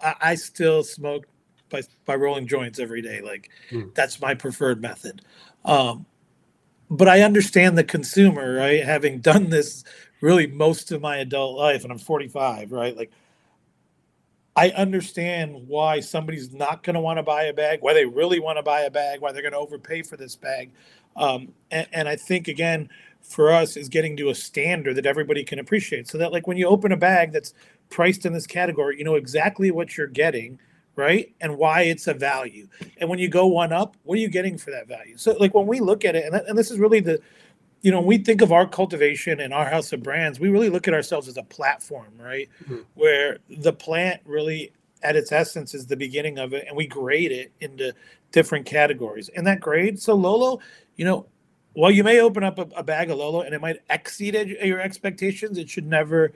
I, 0.00 0.14
I 0.20 0.34
still 0.36 0.84
smoke 0.84 1.26
by 1.74 1.82
by 2.04 2.14
rolling 2.14 2.46
joints 2.46 2.78
every 2.78 3.02
day. 3.02 3.20
Like 3.20 3.50
mm. 3.70 3.94
that's 3.94 4.20
my 4.20 4.34
preferred 4.34 4.80
method. 4.80 5.22
Um, 5.64 6.06
but 6.90 7.08
I 7.08 7.22
understand 7.22 7.76
the 7.76 7.84
consumer, 7.84 8.54
right? 8.54 8.84
Having 8.84 9.20
done 9.20 9.50
this 9.50 9.84
really 10.20 10.46
most 10.46 10.92
of 10.92 11.00
my 11.00 11.18
adult 11.18 11.56
life, 11.58 11.82
and 11.82 11.92
I'm 11.92 11.98
45, 11.98 12.72
right? 12.72 12.96
Like 12.96 13.10
I 14.56 14.70
understand 14.70 15.66
why 15.66 16.00
somebody's 16.00 16.52
not 16.52 16.82
going 16.82 16.94
to 16.94 17.00
want 17.00 17.18
to 17.18 17.22
buy 17.22 17.44
a 17.44 17.52
bag, 17.52 17.80
why 17.82 17.92
they 17.92 18.04
really 18.04 18.38
want 18.38 18.58
to 18.58 18.62
buy 18.62 18.82
a 18.82 18.90
bag, 18.90 19.20
why 19.20 19.32
they're 19.32 19.42
going 19.42 19.52
to 19.52 19.58
overpay 19.58 20.02
for 20.02 20.16
this 20.16 20.36
bag. 20.36 20.70
Um, 21.16 21.52
and, 21.70 21.88
and 21.92 22.08
I 22.08 22.16
think 22.16 22.48
again, 22.48 22.88
for 23.20 23.50
us, 23.50 23.76
is 23.76 23.88
getting 23.88 24.16
to 24.18 24.28
a 24.28 24.34
standard 24.34 24.96
that 24.96 25.06
everybody 25.06 25.44
can 25.44 25.58
appreciate, 25.58 26.08
so 26.08 26.18
that 26.18 26.30
like 26.30 26.46
when 26.46 26.58
you 26.58 26.66
open 26.66 26.92
a 26.92 26.96
bag 26.96 27.32
that's 27.32 27.54
priced 27.88 28.26
in 28.26 28.34
this 28.34 28.46
category, 28.46 28.98
you 28.98 29.04
know 29.04 29.14
exactly 29.14 29.70
what 29.70 29.96
you're 29.96 30.06
getting 30.06 30.58
right? 30.96 31.34
And 31.40 31.56
why 31.56 31.82
it's 31.82 32.06
a 32.06 32.14
value. 32.14 32.68
And 32.98 33.08
when 33.08 33.18
you 33.18 33.28
go 33.28 33.46
one 33.46 33.72
up, 33.72 33.96
what 34.04 34.16
are 34.16 34.20
you 34.20 34.28
getting 34.28 34.58
for 34.58 34.70
that 34.70 34.88
value? 34.88 35.16
So, 35.16 35.32
like 35.38 35.54
when 35.54 35.66
we 35.66 35.80
look 35.80 36.04
at 36.04 36.14
it, 36.14 36.24
and, 36.24 36.34
and 36.34 36.56
this 36.56 36.70
is 36.70 36.78
really 36.78 37.00
the, 37.00 37.20
you 37.82 37.90
know, 37.90 37.98
when 37.98 38.06
we 38.06 38.18
think 38.18 38.40
of 38.40 38.52
our 38.52 38.66
cultivation 38.66 39.40
and 39.40 39.52
our 39.52 39.68
house 39.68 39.92
of 39.92 40.02
brands, 40.02 40.40
we 40.40 40.48
really 40.48 40.70
look 40.70 40.88
at 40.88 40.94
ourselves 40.94 41.28
as 41.28 41.36
a 41.36 41.42
platform, 41.42 42.12
right? 42.18 42.48
Mm-hmm. 42.64 42.78
Where 42.94 43.38
the 43.48 43.72
plant 43.72 44.20
really, 44.24 44.72
at 45.02 45.16
its 45.16 45.32
essence, 45.32 45.74
is 45.74 45.86
the 45.86 45.96
beginning 45.96 46.38
of 46.38 46.52
it, 46.54 46.64
and 46.66 46.76
we 46.76 46.86
grade 46.86 47.32
it 47.32 47.52
into 47.60 47.92
different 48.32 48.66
categories. 48.66 49.28
And 49.30 49.46
that 49.46 49.60
grade, 49.60 50.00
so 50.00 50.14
Lolo, 50.14 50.60
you 50.96 51.04
know, 51.04 51.26
while 51.74 51.90
you 51.90 52.04
may 52.04 52.20
open 52.20 52.44
up 52.44 52.58
a, 52.58 52.68
a 52.76 52.82
bag 52.82 53.10
of 53.10 53.18
Lolo 53.18 53.40
and 53.40 53.54
it 53.54 53.60
might 53.60 53.80
exceed 53.90 54.34
your 54.34 54.80
expectations, 54.80 55.58
it 55.58 55.68
should 55.68 55.86
never, 55.86 56.32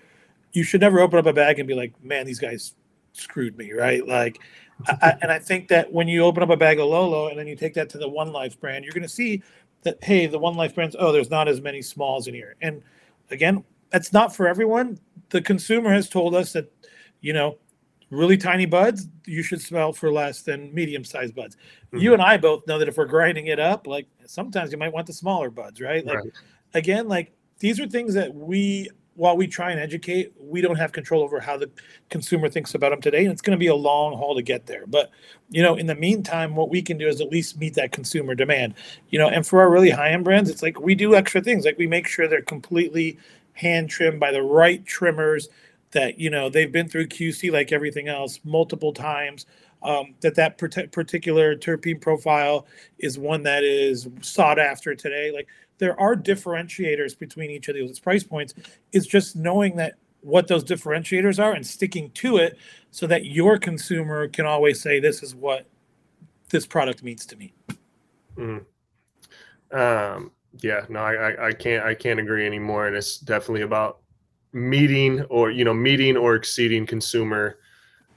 you 0.53 0.65
should 0.65 0.81
never 0.81 1.01
open 1.01 1.19
up 1.19 1.27
a 1.27 1.33
bag 1.33 1.59
and 1.59 1.69
be 1.69 1.75
like, 1.75 1.93
man, 2.03 2.27
these 2.27 2.41
guys 2.41 2.75
screwed 3.13 3.57
me, 3.57 3.73
right? 3.73 4.07
Like, 4.07 4.41
I, 4.87 5.15
and 5.23 5.33
I 5.33 5.39
think 5.39 5.69
that 5.69 5.93
when 5.93 6.09
you 6.09 6.25
open 6.25 6.43
up 6.43 6.51
a 6.51 6.57
bag 6.57 6.79
of 6.79 6.87
Lolo 6.87 7.29
and 7.29 7.39
then 7.39 7.47
you 7.47 7.57
take 7.57 7.75
that 7.75 7.89
to 7.91 7.99
the 7.99 8.09
One 8.09 8.33
Life 8.33 8.61
brand, 8.61 8.85
you're 8.85 8.93
going 8.93 9.03
to 9.03 9.09
see 9.09 9.43
that 9.83 10.03
hey, 10.03 10.27
the 10.27 10.39
One 10.39 10.55
Life 10.55 10.75
brands, 10.75 10.97
oh, 10.99 11.13
there's 11.13 11.31
not 11.31 11.49
as 11.49 11.61
many 11.61 11.83
smalls 11.83 12.29
in 12.29 12.35
here. 12.35 12.57
And 12.63 12.83
again, 13.31 13.65
that's 13.91 14.13
not 14.13 14.35
for 14.35 14.47
everyone. 14.47 14.99
The 15.31 15.41
consumer 15.41 15.93
has 15.93 16.09
told 16.09 16.35
us 16.35 16.53
that, 16.53 16.71
you 17.21 17.33
know, 17.33 17.59
really 18.11 18.37
tiny 18.37 18.65
buds 18.67 19.09
you 19.27 19.43
should 19.43 19.61
smell 19.61 19.93
for 19.93 20.11
less 20.11 20.43
than 20.43 20.73
medium 20.75 21.05
sized 21.05 21.35
buds. 21.35 21.57
Mm-hmm. 21.57 21.99
You 21.99 22.13
and 22.15 22.23
I 22.23 22.37
both 22.37 22.67
know 22.67 22.79
that 22.79 22.89
if 22.89 22.97
we're 22.97 23.07
grinding 23.07 23.49
it 23.49 23.61
up, 23.61 23.87
like 23.87 24.07
sometimes 24.27 24.73
you 24.73 24.79
might 24.79 24.93
want 24.93 25.07
the 25.07 25.13
smaller 25.13 25.51
buds, 25.51 25.81
right? 25.81 26.05
Like 26.05 26.17
right. 26.17 26.33
again, 26.75 27.09
like 27.09 27.33
these 27.59 27.81
are 27.81 27.87
things 27.87 28.15
that 28.15 28.35
we 28.35 28.91
while 29.19 29.37
we 29.37 29.49
try 29.49 29.73
and 29.73 29.81
educate, 29.81 30.33
we 30.41 30.61
don't 30.61 30.77
have 30.77 30.93
control 30.93 31.25
over 31.25 31.41
how 31.41 31.57
the 31.57 31.69
consumer 32.09 32.49
thinks 32.49 32.77
about 32.77 32.91
them 32.91 33.01
today. 33.01 33.25
And 33.25 33.33
it's 33.33 33.43
going 33.43 33.57
to 33.57 33.61
be 33.61 33.67
a 33.67 33.75
long 33.75 34.17
haul 34.17 34.37
to 34.37 34.43
get 34.43 34.67
there. 34.67 34.87
But, 34.87 35.11
you 35.51 35.61
know, 35.61 35.75
in 35.75 35.87
the 35.87 35.97
meantime, 35.97 36.55
what 36.55 36.71
we 36.71 36.81
can 36.81 36.99
do 36.99 37.09
is 37.09 37.21
at 37.21 37.29
least 37.29 37.59
meet 37.59 37.75
that 37.75 37.91
consumer 37.91 38.37
demand, 38.37 38.75
you 39.11 39.19
know, 39.19 39.29
and 39.29 39.45
for 39.45 39.61
our 39.61 39.71
really 39.71 39.91
high 39.91 40.11
end 40.11 40.23
brands, 40.23 40.49
it's 40.49 40.63
like 40.63 40.79
we 40.79 40.95
do 40.95 41.17
extra 41.17 41.41
things. 41.41 41.65
Like 41.65 41.79
we 41.79 41.89
make 41.89 42.07
sure 42.07 42.29
they're 42.29 42.43
completely 42.43 43.19
hand 43.55 43.91
trimmed 43.91 44.21
by 44.21 44.31
the 44.31 44.43
right 44.43 44.87
trimmers 44.87 45.49
that, 45.91 46.21
you 46.21 46.31
know, 46.31 46.49
they've 46.49 46.71
been 46.71 46.89
through 46.89 47.09
QC 47.09 47.51
like 47.51 47.73
everything 47.73 48.07
else 48.07 48.39
multiple 48.45 48.93
times. 48.93 49.47
Um, 49.83 50.15
that 50.21 50.35
that 50.37 50.59
particular 50.59 51.57
terpene 51.57 52.01
profile 52.01 52.67
is 52.99 53.17
one 53.19 53.45
that 53.45 53.65
is 53.65 54.09
sought 54.21 54.59
after 54.59 54.95
today. 54.95 55.33
Like 55.33 55.49
there 55.79 55.99
are 55.99 56.15
differentiators 56.15 57.19
between 57.19 57.51
each 57.51 57.69
of 57.69 57.77
those 57.77 57.99
price 57.99 58.25
points. 58.25 58.55
It's 58.93 59.07
just 59.07 59.37
knowing 59.37 59.77
that 59.77 59.95
what 60.21 60.49
those 60.49 60.65
differentiators 60.65 61.43
are 61.43 61.53
and 61.53 61.67
sticking 61.67 62.11
to 62.11 62.37
it 62.37 62.59
so 62.91 63.07
that 63.07 63.25
your 63.25 63.59
consumer 63.59 64.29
can 64.29 64.47
always 64.47 64.81
say 64.81 64.99
this 64.99 65.23
is 65.23 65.35
what 65.35 65.67
this 66.51 66.67
product 66.67 67.03
means 67.03 67.25
to 67.27 67.37
me. 67.37 67.53
Mm. 68.37 68.65
Um, 69.71 70.33
yeah, 70.61 70.85
no, 70.89 71.01
I, 71.01 71.49
I 71.49 71.53
can't 71.53 71.85
I 71.85 71.95
can't 71.95 72.19
agree 72.19 72.47
anymore. 72.47 72.87
And 72.87 72.97
it's 72.97 73.19
definitely 73.19 73.63
about 73.63 73.99
meeting 74.53 75.23
or 75.25 75.51
you 75.51 75.65
know 75.65 75.75
meeting 75.75 76.17
or 76.17 76.35
exceeding 76.35 76.87
consumer 76.87 77.59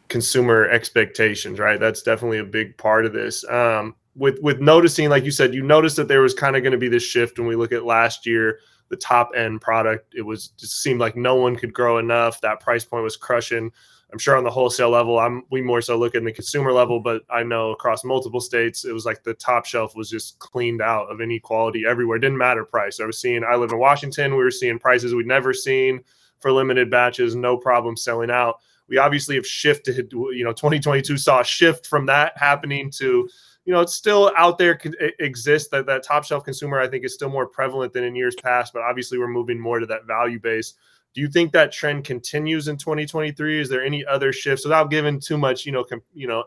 consumer 0.08 0.67
expectations, 0.69 1.60
right? 1.60 1.80
That's 1.80 2.02
definitely 2.02 2.39
a 2.39 2.45
big 2.45 2.78
part 2.78 3.06
of 3.06 3.13
this. 3.13 3.47
Um, 3.50 3.95
with 4.15 4.39
with 4.41 4.60
noticing, 4.60 5.10
like 5.10 5.24
you 5.24 5.32
said, 5.32 5.54
you 5.54 5.63
noticed 5.63 5.95
that 5.95 6.08
there 6.08 6.21
was 6.21 6.34
kind 6.34 6.56
of 6.56 6.63
going 6.63 6.74
to 6.74 6.78
be 6.78 6.89
this 6.89 7.04
shift 7.04 7.39
when 7.39 7.47
we 7.47 7.56
look 7.56 7.71
at 7.71 7.86
last 7.86 8.26
year, 8.26 8.60
the 8.89 8.97
top 8.97 9.32
end 9.36 9.62
product. 9.62 10.13
It 10.15 10.24
was 10.24 10.50
just 10.50 10.82
seemed 10.82 11.00
like 11.00 11.15
no 11.15 11.36
one 11.36 11.56
could 11.56 11.74
grow 11.74 11.97
enough. 11.97 12.41
That 12.41 12.60
price 12.60 12.84
point 12.86 13.04
was 13.04 13.17
crushing. 13.17 13.71
I'm 14.12 14.19
sure 14.19 14.36
on 14.36 14.43
the 14.43 14.52
wholesale 14.52 14.89
level, 14.89 15.19
I'm 15.19 15.43
we 15.50 15.62
more 15.62 15.82
so 15.82 15.97
look 15.97 16.15
at 16.15 16.24
the 16.24 16.34
consumer 16.34 16.74
level, 16.74 17.00
but 17.00 17.21
I 17.30 17.43
know 17.43 17.71
across 17.71 18.04
multiple 18.04 18.41
states, 18.41 18.84
it 18.84 18.91
was 18.91 19.06
like 19.06 19.24
the 19.24 19.34
top 19.34 19.65
shelf 19.65 19.95
was 19.95 20.10
just 20.10 20.38
cleaned 20.39 20.82
out 20.82 21.10
of 21.10 21.21
any 21.21 21.39
quality 21.39 21.86
everywhere. 21.88 22.17
It 22.17 22.21
didn't 22.21 22.38
matter 22.38 22.65
price. 22.65 23.00
I 23.00 23.06
was 23.06 23.19
seeing. 23.19 23.43
I 23.43 23.56
live 23.56 23.71
in 23.71 23.80
Washington. 23.80 24.32
We 24.32 24.43
were 24.43 24.52
seeing 24.52 24.80
prices 24.80 25.15
we'd 25.15 25.28
never 25.28 25.54
seen 25.54 26.02
for 26.39 26.52
limited 26.52 26.91
batches, 26.91 27.36
no 27.36 27.56
problem 27.56 27.95
selling 27.95 28.32
out. 28.32 28.60
We 28.89 28.97
obviously 28.97 29.36
have 29.36 29.47
shifted. 29.47 30.12
You 30.12 30.43
know, 30.43 30.52
2022 30.52 31.15
saw 31.17 31.39
a 31.39 31.45
shift 31.45 31.88
from 31.88 32.06
that 32.08 32.38
happening 32.38 32.91
to 32.97 33.30
you 33.65 33.74
know, 33.74 33.82
it's 33.82 33.93
still 33.93 34.32
out 34.38 34.58
there 34.58 34.80
exists 35.19 35.69
that 35.69 35.86
that 35.86 36.04
top 36.04 36.24
shelf 36.24 36.43
consumer 36.43 36.80
I 36.80 36.88
think 36.88 37.06
is 37.06 37.13
still 37.13 37.30
more 37.30 37.45
prevalent 37.45 37.93
than 37.93 38.04
in 38.04 38.15
years 38.15 38.36
past, 38.41 38.74
but 38.74 38.82
obviously 38.82 39.17
we're 39.17 39.28
moving 39.28 39.60
more 39.60 39.80
to 39.80 39.86
that 39.86 40.06
value 40.06 40.39
base. 40.39 40.74
Do 41.13 41.21
you 41.21 41.28
think 41.28 41.52
that 41.52 41.71
trend 41.71 42.06
continues 42.06 42.69
in 42.69 42.78
2023? 42.78 43.60
Is 43.60 43.69
there 43.69 43.84
any 43.84 44.06
other 44.06 44.32
shifts 44.32 44.63
without 44.63 44.89
giving 44.89 45.19
too 45.19 45.38
much, 45.38 45.65
you 45.65 45.71
know, 45.71 45.84
com- 45.84 46.02
you 46.13 46.28
know, 46.28 46.45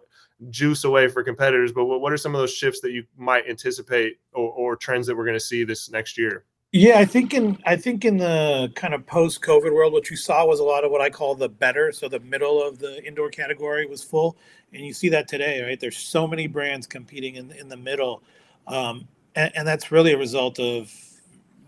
juice 0.50 0.84
away 0.84 1.06
for 1.06 1.22
competitors? 1.22 1.70
But 1.70 1.84
what, 1.84 2.00
what 2.00 2.12
are 2.12 2.16
some 2.16 2.34
of 2.34 2.40
those 2.40 2.52
shifts 2.52 2.80
that 2.80 2.92
you 2.92 3.04
might 3.16 3.48
anticipate 3.48 4.18
or, 4.32 4.50
or 4.50 4.76
trends 4.76 5.06
that 5.06 5.16
we're 5.16 5.26
going 5.26 5.36
to 5.36 5.40
see 5.40 5.64
this 5.64 5.90
next 5.90 6.16
year? 6.16 6.44
Yeah, 6.76 6.98
I 6.98 7.04
think 7.04 7.34
in 7.34 7.56
I 7.64 7.76
think 7.76 8.04
in 8.04 8.16
the 8.16 8.72
kind 8.74 8.94
of 8.94 9.06
post 9.06 9.40
COVID 9.42 9.72
world, 9.72 9.92
what 9.92 10.10
you 10.10 10.16
saw 10.16 10.44
was 10.44 10.58
a 10.58 10.64
lot 10.64 10.82
of 10.82 10.90
what 10.90 11.00
I 11.00 11.08
call 11.08 11.36
the 11.36 11.48
better. 11.48 11.92
So 11.92 12.08
the 12.08 12.18
middle 12.18 12.60
of 12.60 12.80
the 12.80 13.00
indoor 13.06 13.30
category 13.30 13.86
was 13.86 14.02
full, 14.02 14.36
and 14.72 14.84
you 14.84 14.92
see 14.92 15.08
that 15.10 15.28
today, 15.28 15.62
right? 15.62 15.78
There's 15.78 15.96
so 15.96 16.26
many 16.26 16.48
brands 16.48 16.88
competing 16.88 17.36
in 17.36 17.52
in 17.52 17.68
the 17.68 17.76
middle, 17.76 18.24
um, 18.66 19.06
and, 19.36 19.52
and, 19.54 19.68
that's 19.68 19.92
really 19.92 20.14
a 20.14 20.18
result 20.18 20.58
of 20.58 20.92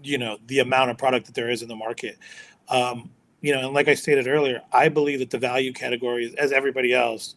you 0.03 0.19
know 0.19 0.39
the 0.49 0.59
amount 0.59 0.91
of 0.91 0.99
product 0.99 1.27
that 1.27 1.37
there 1.37 1.51
is 1.51 1.63
in 1.63 1.69
the 1.69 1.77
market. 1.77 2.19
Um, 2.69 3.09
you 3.43 3.55
know, 3.55 3.67
and 3.67 3.75
like 3.75 3.87
I 3.87 3.95
stated 3.95 4.27
earlier, 4.27 4.61
I 4.73 4.89
believe 4.89 5.21
that 5.21 5.31
the 5.31 5.39
value 5.39 5.73
category, 5.73 6.35
as 6.37 6.51
everybody 6.51 6.93
else, 6.93 7.37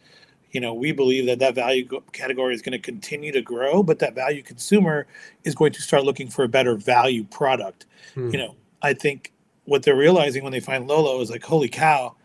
you 0.52 0.60
know, 0.60 0.74
we 0.74 0.92
believe 0.92 1.26
that 1.26 1.38
that 1.38 1.54
value 1.54 1.86
category 2.12 2.54
is 2.54 2.62
going 2.62 2.72
to 2.72 2.78
continue 2.78 3.32
to 3.32 3.42
grow, 3.42 3.82
but 3.82 3.98
that 4.00 4.14
value 4.14 4.42
consumer 4.42 5.06
is 5.44 5.54
going 5.54 5.72
to 5.72 5.82
start 5.82 6.04
looking 6.04 6.28
for 6.28 6.44
a 6.44 6.48
better 6.48 6.74
value 6.74 7.24
product. 7.24 7.86
Hmm. 8.14 8.30
You 8.30 8.38
know, 8.38 8.56
I 8.82 8.94
think 8.94 9.32
what 9.64 9.82
they're 9.82 9.96
realizing 9.96 10.42
when 10.42 10.52
they 10.52 10.60
find 10.60 10.88
Lolo 10.88 11.20
is 11.20 11.30
like, 11.30 11.44
holy 11.44 11.68
cow, 11.68 12.16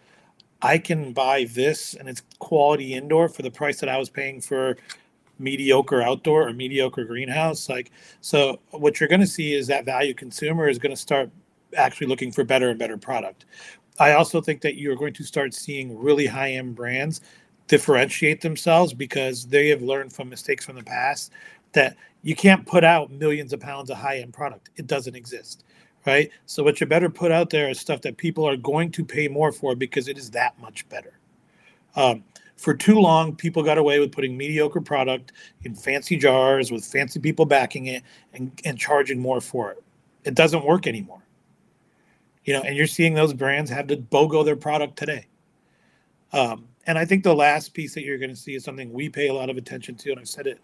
I 0.61 0.77
can 0.77 1.13
buy 1.13 1.45
this 1.45 1.93
and 1.93 2.09
it's 2.09 2.23
quality 2.39 2.95
indoor 2.95 3.29
for 3.29 3.43
the 3.43 3.51
price 3.51 3.79
that 3.81 3.89
I 3.89 3.97
was 3.97 4.09
paying 4.09 4.41
for 4.41 4.77
mediocre 5.37 6.01
outdoor 6.01 6.47
or 6.47 6.53
mediocre 6.53 7.03
greenhouse. 7.03 7.69
Like, 7.69 7.91
so 8.21 8.59
what 8.71 8.99
you're 8.99 9.09
going 9.09 9.21
to 9.21 9.27
see 9.27 9.53
is 9.53 9.67
that 9.67 9.85
value 9.85 10.13
consumer 10.13 10.67
is 10.67 10.79
going 10.79 10.95
to 10.95 11.01
start 11.01 11.29
actually 11.75 12.07
looking 12.07 12.31
for 12.31 12.43
better 12.43 12.69
and 12.69 12.79
better 12.79 12.97
product. 12.97 13.45
I 13.99 14.13
also 14.13 14.41
think 14.41 14.61
that 14.61 14.75
you're 14.75 14.95
going 14.95 15.13
to 15.13 15.23
start 15.23 15.53
seeing 15.53 15.97
really 15.97 16.25
high 16.25 16.53
end 16.53 16.75
brands 16.75 17.21
differentiate 17.67 18.41
themselves 18.41 18.93
because 18.93 19.45
they 19.45 19.69
have 19.69 19.81
learned 19.81 20.13
from 20.13 20.29
mistakes 20.29 20.65
from 20.65 20.75
the 20.75 20.83
past 20.83 21.31
that 21.73 21.95
you 22.23 22.35
can't 22.35 22.65
put 22.65 22.83
out 22.83 23.11
millions 23.11 23.53
of 23.53 23.59
pounds 23.59 23.89
of 23.89 23.97
high 23.97 24.17
end 24.17 24.33
product. 24.33 24.69
It 24.75 24.87
doesn't 24.87 25.15
exist. 25.15 25.63
Right. 26.05 26.29
So 26.45 26.63
what 26.63 26.79
you 26.79 26.85
better 26.85 27.09
put 27.09 27.31
out 27.31 27.49
there 27.49 27.67
is 27.67 27.79
stuff 27.79 28.01
that 28.01 28.17
people 28.17 28.47
are 28.47 28.57
going 28.57 28.91
to 28.91 29.03
pay 29.03 29.27
more 29.27 29.51
for 29.51 29.75
because 29.75 30.07
it 30.07 30.19
is 30.19 30.29
that 30.31 30.57
much 30.59 30.87
better. 30.87 31.19
Um, 31.95 32.23
for 32.57 32.73
too 32.75 32.99
long, 32.99 33.35
people 33.35 33.63
got 33.63 33.79
away 33.79 33.99
with 33.99 34.11
putting 34.11 34.37
mediocre 34.37 34.81
product 34.81 35.31
in 35.63 35.73
fancy 35.73 36.15
jars 36.15 36.71
with 36.71 36.85
fancy 36.85 37.19
people 37.19 37.45
backing 37.45 37.87
it 37.87 38.03
and, 38.33 38.51
and 38.65 38.77
charging 38.77 39.19
more 39.19 39.41
for 39.41 39.71
it. 39.71 39.83
It 40.23 40.35
doesn't 40.35 40.63
work 40.63 40.87
anymore. 40.87 41.23
You 42.45 42.53
know, 42.53 42.61
and 42.61 42.75
you're 42.75 42.87
seeing 42.87 43.15
those 43.15 43.33
brands 43.33 43.71
have 43.71 43.87
to 43.87 43.97
BOGO 43.97 44.45
their 44.45 44.55
product 44.55 44.97
today. 44.97 45.25
Um, 46.31 46.67
and 46.87 46.97
I 46.97 47.05
think 47.05 47.23
the 47.23 47.35
last 47.35 47.73
piece 47.73 47.93
that 47.95 48.03
you're 48.03 48.17
going 48.17 48.29
to 48.29 48.35
see 48.35 48.55
is 48.55 48.63
something 48.63 48.91
we 48.91 49.09
pay 49.09 49.27
a 49.27 49.33
lot 49.33 49.49
of 49.49 49.57
attention 49.57 49.95
to, 49.95 50.11
and 50.11 50.19
I've 50.19 50.29
said 50.29 50.47
it 50.47 50.59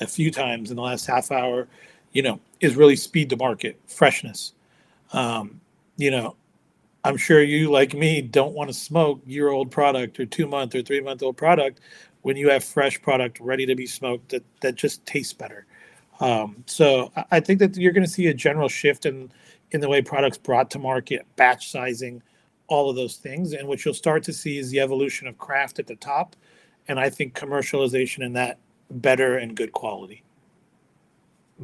a 0.00 0.06
few 0.06 0.30
times 0.30 0.70
in 0.70 0.76
the 0.76 0.82
last 0.82 1.06
half 1.06 1.30
hour. 1.30 1.68
You 2.12 2.22
know, 2.22 2.40
is 2.60 2.76
really 2.76 2.96
speed 2.96 3.30
to 3.30 3.36
market, 3.36 3.80
freshness. 3.86 4.52
Um, 5.14 5.60
you 5.96 6.10
know, 6.10 6.36
I'm 7.04 7.16
sure 7.16 7.42
you, 7.42 7.70
like 7.70 7.94
me, 7.94 8.20
don't 8.20 8.54
want 8.54 8.68
to 8.68 8.74
smoke 8.74 9.20
year 9.26 9.48
old 9.48 9.70
product 9.70 10.20
or 10.20 10.26
two 10.26 10.46
month 10.46 10.74
or 10.74 10.82
three 10.82 11.00
month 11.00 11.22
old 11.22 11.36
product 11.36 11.80
when 12.22 12.36
you 12.36 12.50
have 12.50 12.62
fresh 12.64 13.00
product 13.00 13.40
ready 13.40 13.66
to 13.66 13.74
be 13.74 13.86
smoked 13.86 14.28
that, 14.30 14.44
that 14.60 14.74
just 14.76 15.04
tastes 15.06 15.32
better. 15.32 15.66
Um, 16.20 16.62
so 16.66 17.10
I 17.30 17.40
think 17.40 17.58
that 17.58 17.76
you're 17.76 17.92
going 17.92 18.06
to 18.06 18.10
see 18.10 18.28
a 18.28 18.34
general 18.34 18.68
shift 18.68 19.06
in 19.06 19.32
in 19.72 19.80
the 19.80 19.88
way 19.88 20.02
products 20.02 20.36
brought 20.36 20.70
to 20.70 20.78
market, 20.78 21.26
batch 21.36 21.70
sizing, 21.70 22.22
all 22.72 22.88
of 22.88 22.96
those 22.96 23.16
things. 23.16 23.52
And 23.52 23.68
what 23.68 23.84
you'll 23.84 23.94
start 23.94 24.22
to 24.24 24.32
see 24.32 24.58
is 24.58 24.70
the 24.70 24.80
evolution 24.80 25.28
of 25.28 25.36
craft 25.36 25.78
at 25.78 25.86
the 25.86 25.96
top, 25.96 26.34
and 26.88 26.98
I 26.98 27.10
think 27.10 27.34
commercialization 27.34 28.24
in 28.24 28.32
that 28.32 28.58
better 28.90 29.38
and 29.38 29.54
good 29.54 29.72
quality. 29.72 30.24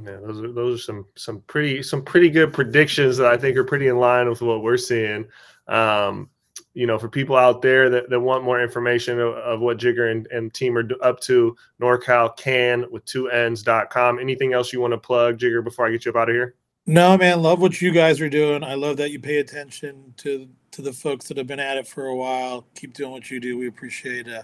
Yeah, 0.04 0.18
those 0.22 0.42
are 0.42 0.52
those 0.52 0.80
are 0.80 0.82
some 0.82 1.06
some 1.16 1.40
pretty 1.46 1.82
some 1.82 2.02
pretty 2.02 2.30
good 2.30 2.52
predictions 2.52 3.16
that 3.16 3.32
I 3.32 3.36
think 3.36 3.56
are 3.56 3.64
pretty 3.64 3.88
in 3.88 3.98
line 3.98 4.28
with 4.28 4.42
what 4.42 4.62
we're 4.62 4.76
seeing. 4.76 5.26
Um, 5.66 6.28
you 6.74 6.86
know, 6.86 6.98
for 6.98 7.08
people 7.08 7.36
out 7.36 7.62
there 7.62 7.88
that, 7.90 8.08
that 8.10 8.20
want 8.20 8.44
more 8.44 8.62
information 8.62 9.18
of, 9.18 9.34
of 9.34 9.60
what 9.60 9.78
Jigar 9.78 10.12
and, 10.12 10.28
and 10.28 10.52
team 10.54 10.76
are 10.76 10.88
up 11.02 11.18
to, 11.20 11.56
NorCal 11.80 12.36
can 12.36 12.84
with 12.90 13.04
two 13.04 13.28
ends.com. 13.30 14.18
Anything 14.18 14.52
else 14.52 14.72
you 14.72 14.80
want 14.80 14.92
to 14.92 14.98
plug, 14.98 15.38
Jigar, 15.38 15.64
before 15.64 15.86
I 15.86 15.90
get 15.90 16.04
you 16.04 16.12
up 16.12 16.16
out 16.16 16.28
of 16.28 16.34
here? 16.34 16.54
No, 16.86 17.18
man, 17.18 17.42
love 17.42 17.60
what 17.60 17.82
you 17.82 17.90
guys 17.90 18.20
are 18.20 18.30
doing. 18.30 18.64
I 18.64 18.74
love 18.74 18.96
that 18.96 19.10
you 19.10 19.20
pay 19.20 19.38
attention 19.38 20.14
to 20.18 20.48
to 20.78 20.82
the 20.82 20.92
folks 20.92 21.26
that 21.26 21.36
have 21.36 21.48
been 21.48 21.58
at 21.58 21.76
it 21.76 21.88
for 21.88 22.06
a 22.06 22.14
while. 22.14 22.64
Keep 22.76 22.94
doing 22.94 23.10
what 23.10 23.32
you 23.32 23.40
do. 23.40 23.58
We 23.58 23.66
appreciate 23.66 24.28
uh 24.28 24.42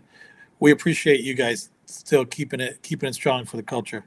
we 0.59 0.73
appreciate 0.73 1.21
you 1.21 1.35
guys 1.35 1.71
still 1.87 2.25
keeping 2.25 2.59
it 2.59 2.83
keeping 2.83 3.09
it 3.09 3.15
strong 3.15 3.45
for 3.45 3.57
the 3.57 3.63
culture. 3.63 4.05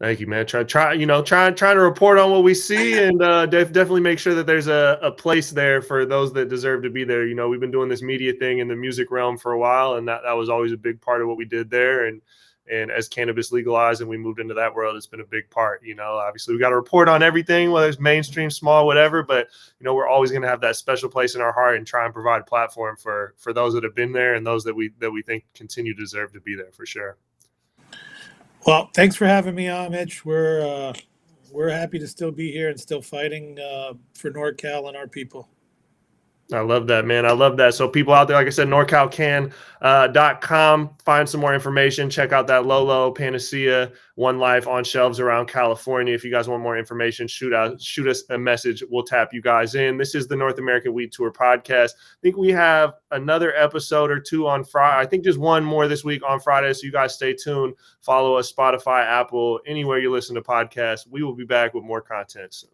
Thank 0.00 0.20
you, 0.20 0.26
man. 0.26 0.46
Try, 0.46 0.64
try, 0.64 0.92
you 0.94 1.06
know, 1.06 1.22
trying, 1.22 1.54
trying 1.54 1.76
to 1.76 1.82
report 1.82 2.18
on 2.18 2.30
what 2.30 2.42
we 2.42 2.52
see, 2.52 2.98
and 2.98 3.22
uh, 3.22 3.46
def- 3.46 3.72
definitely 3.72 4.00
make 4.00 4.18
sure 4.18 4.34
that 4.34 4.44
there's 4.44 4.66
a, 4.66 4.98
a 5.02 5.10
place 5.10 5.52
there 5.52 5.80
for 5.80 6.04
those 6.04 6.32
that 6.32 6.48
deserve 6.48 6.82
to 6.82 6.90
be 6.90 7.04
there. 7.04 7.26
You 7.26 7.36
know, 7.36 7.48
we've 7.48 7.60
been 7.60 7.70
doing 7.70 7.88
this 7.88 8.02
media 8.02 8.32
thing 8.32 8.58
in 8.58 8.66
the 8.66 8.74
music 8.74 9.12
realm 9.12 9.38
for 9.38 9.52
a 9.52 9.58
while, 9.58 9.94
and 9.94 10.08
that, 10.08 10.22
that 10.24 10.32
was 10.32 10.48
always 10.48 10.72
a 10.72 10.76
big 10.76 11.00
part 11.00 11.22
of 11.22 11.28
what 11.28 11.36
we 11.36 11.44
did 11.44 11.70
there. 11.70 12.06
And 12.06 12.20
and 12.70 12.90
as 12.90 13.08
cannabis 13.08 13.52
legalized 13.52 14.00
and 14.00 14.08
we 14.08 14.16
moved 14.16 14.40
into 14.40 14.54
that 14.54 14.74
world, 14.74 14.96
it's 14.96 15.06
been 15.06 15.20
a 15.20 15.26
big 15.26 15.48
part. 15.50 15.82
You 15.82 15.94
know, 15.94 16.16
obviously 16.16 16.54
we 16.54 16.60
got 16.60 16.70
to 16.70 16.76
report 16.76 17.08
on 17.08 17.22
everything, 17.22 17.70
whether 17.70 17.88
it's 17.88 18.00
mainstream, 18.00 18.50
small, 18.50 18.86
whatever. 18.86 19.22
But 19.22 19.48
you 19.78 19.84
know, 19.84 19.94
we're 19.94 20.08
always 20.08 20.30
going 20.30 20.42
to 20.42 20.48
have 20.48 20.60
that 20.62 20.76
special 20.76 21.08
place 21.08 21.34
in 21.34 21.40
our 21.40 21.52
heart 21.52 21.76
and 21.76 21.86
try 21.86 22.04
and 22.04 22.14
provide 22.14 22.40
a 22.40 22.44
platform 22.44 22.96
for 22.96 23.34
for 23.38 23.52
those 23.52 23.74
that 23.74 23.84
have 23.84 23.94
been 23.94 24.12
there 24.12 24.34
and 24.34 24.46
those 24.46 24.64
that 24.64 24.74
we 24.74 24.90
that 24.98 25.10
we 25.10 25.22
think 25.22 25.44
continue 25.54 25.94
to 25.94 26.00
deserve 26.00 26.32
to 26.32 26.40
be 26.40 26.54
there 26.54 26.72
for 26.72 26.86
sure. 26.86 27.16
Well, 28.66 28.90
thanks 28.94 29.14
for 29.14 29.26
having 29.26 29.54
me 29.54 29.68
on, 29.68 29.90
Mitch. 29.90 30.24
We're 30.24 30.62
uh, 30.62 30.94
we're 31.52 31.68
happy 31.68 31.98
to 31.98 32.08
still 32.08 32.32
be 32.32 32.50
here 32.50 32.70
and 32.70 32.80
still 32.80 33.02
fighting 33.02 33.58
uh, 33.60 33.92
for 34.14 34.30
NorCal 34.30 34.88
and 34.88 34.96
our 34.96 35.06
people. 35.06 35.48
I 36.52 36.60
love 36.60 36.86
that, 36.88 37.06
man. 37.06 37.24
I 37.24 37.32
love 37.32 37.56
that. 37.56 37.72
So 37.72 37.88
people 37.88 38.12
out 38.12 38.28
there, 38.28 38.36
like 38.36 38.46
I 38.46 38.50
said, 38.50 38.68
NorCalCan.com, 38.68 39.50
uh, 39.80 40.88
find 41.02 41.26
some 41.26 41.40
more 41.40 41.54
information. 41.54 42.10
Check 42.10 42.32
out 42.32 42.46
that 42.48 42.66
Lolo 42.66 43.10
Panacea 43.12 43.90
One 44.16 44.38
Life 44.38 44.68
on 44.68 44.84
shelves 44.84 45.20
around 45.20 45.46
California. 45.46 46.12
If 46.12 46.22
you 46.22 46.30
guys 46.30 46.46
want 46.46 46.62
more 46.62 46.76
information, 46.76 47.26
shoot 47.28 47.54
out, 47.54 47.80
shoot 47.80 48.06
us 48.06 48.24
a 48.28 48.36
message. 48.36 48.84
We'll 48.90 49.04
tap 49.04 49.32
you 49.32 49.40
guys 49.40 49.74
in. 49.74 49.96
This 49.96 50.14
is 50.14 50.28
the 50.28 50.36
North 50.36 50.58
American 50.58 50.92
Weed 50.92 51.12
Tour 51.12 51.32
podcast. 51.32 51.92
I 51.92 52.20
think 52.20 52.36
we 52.36 52.50
have 52.50 52.92
another 53.10 53.56
episode 53.56 54.10
or 54.10 54.20
two 54.20 54.46
on 54.46 54.64
Friday. 54.64 55.00
I 55.00 55.06
think 55.06 55.24
just 55.24 55.38
one 55.38 55.64
more 55.64 55.88
this 55.88 56.04
week 56.04 56.20
on 56.28 56.40
Friday. 56.40 56.74
So 56.74 56.84
you 56.84 56.92
guys 56.92 57.14
stay 57.14 57.32
tuned. 57.32 57.72
Follow 58.02 58.34
us, 58.34 58.52
Spotify, 58.52 59.02
Apple, 59.02 59.60
anywhere 59.66 59.98
you 59.98 60.12
listen 60.12 60.34
to 60.34 60.42
podcasts. 60.42 61.06
We 61.08 61.22
will 61.22 61.34
be 61.34 61.46
back 61.46 61.72
with 61.72 61.84
more 61.84 62.02
content 62.02 62.52
soon. 62.52 62.73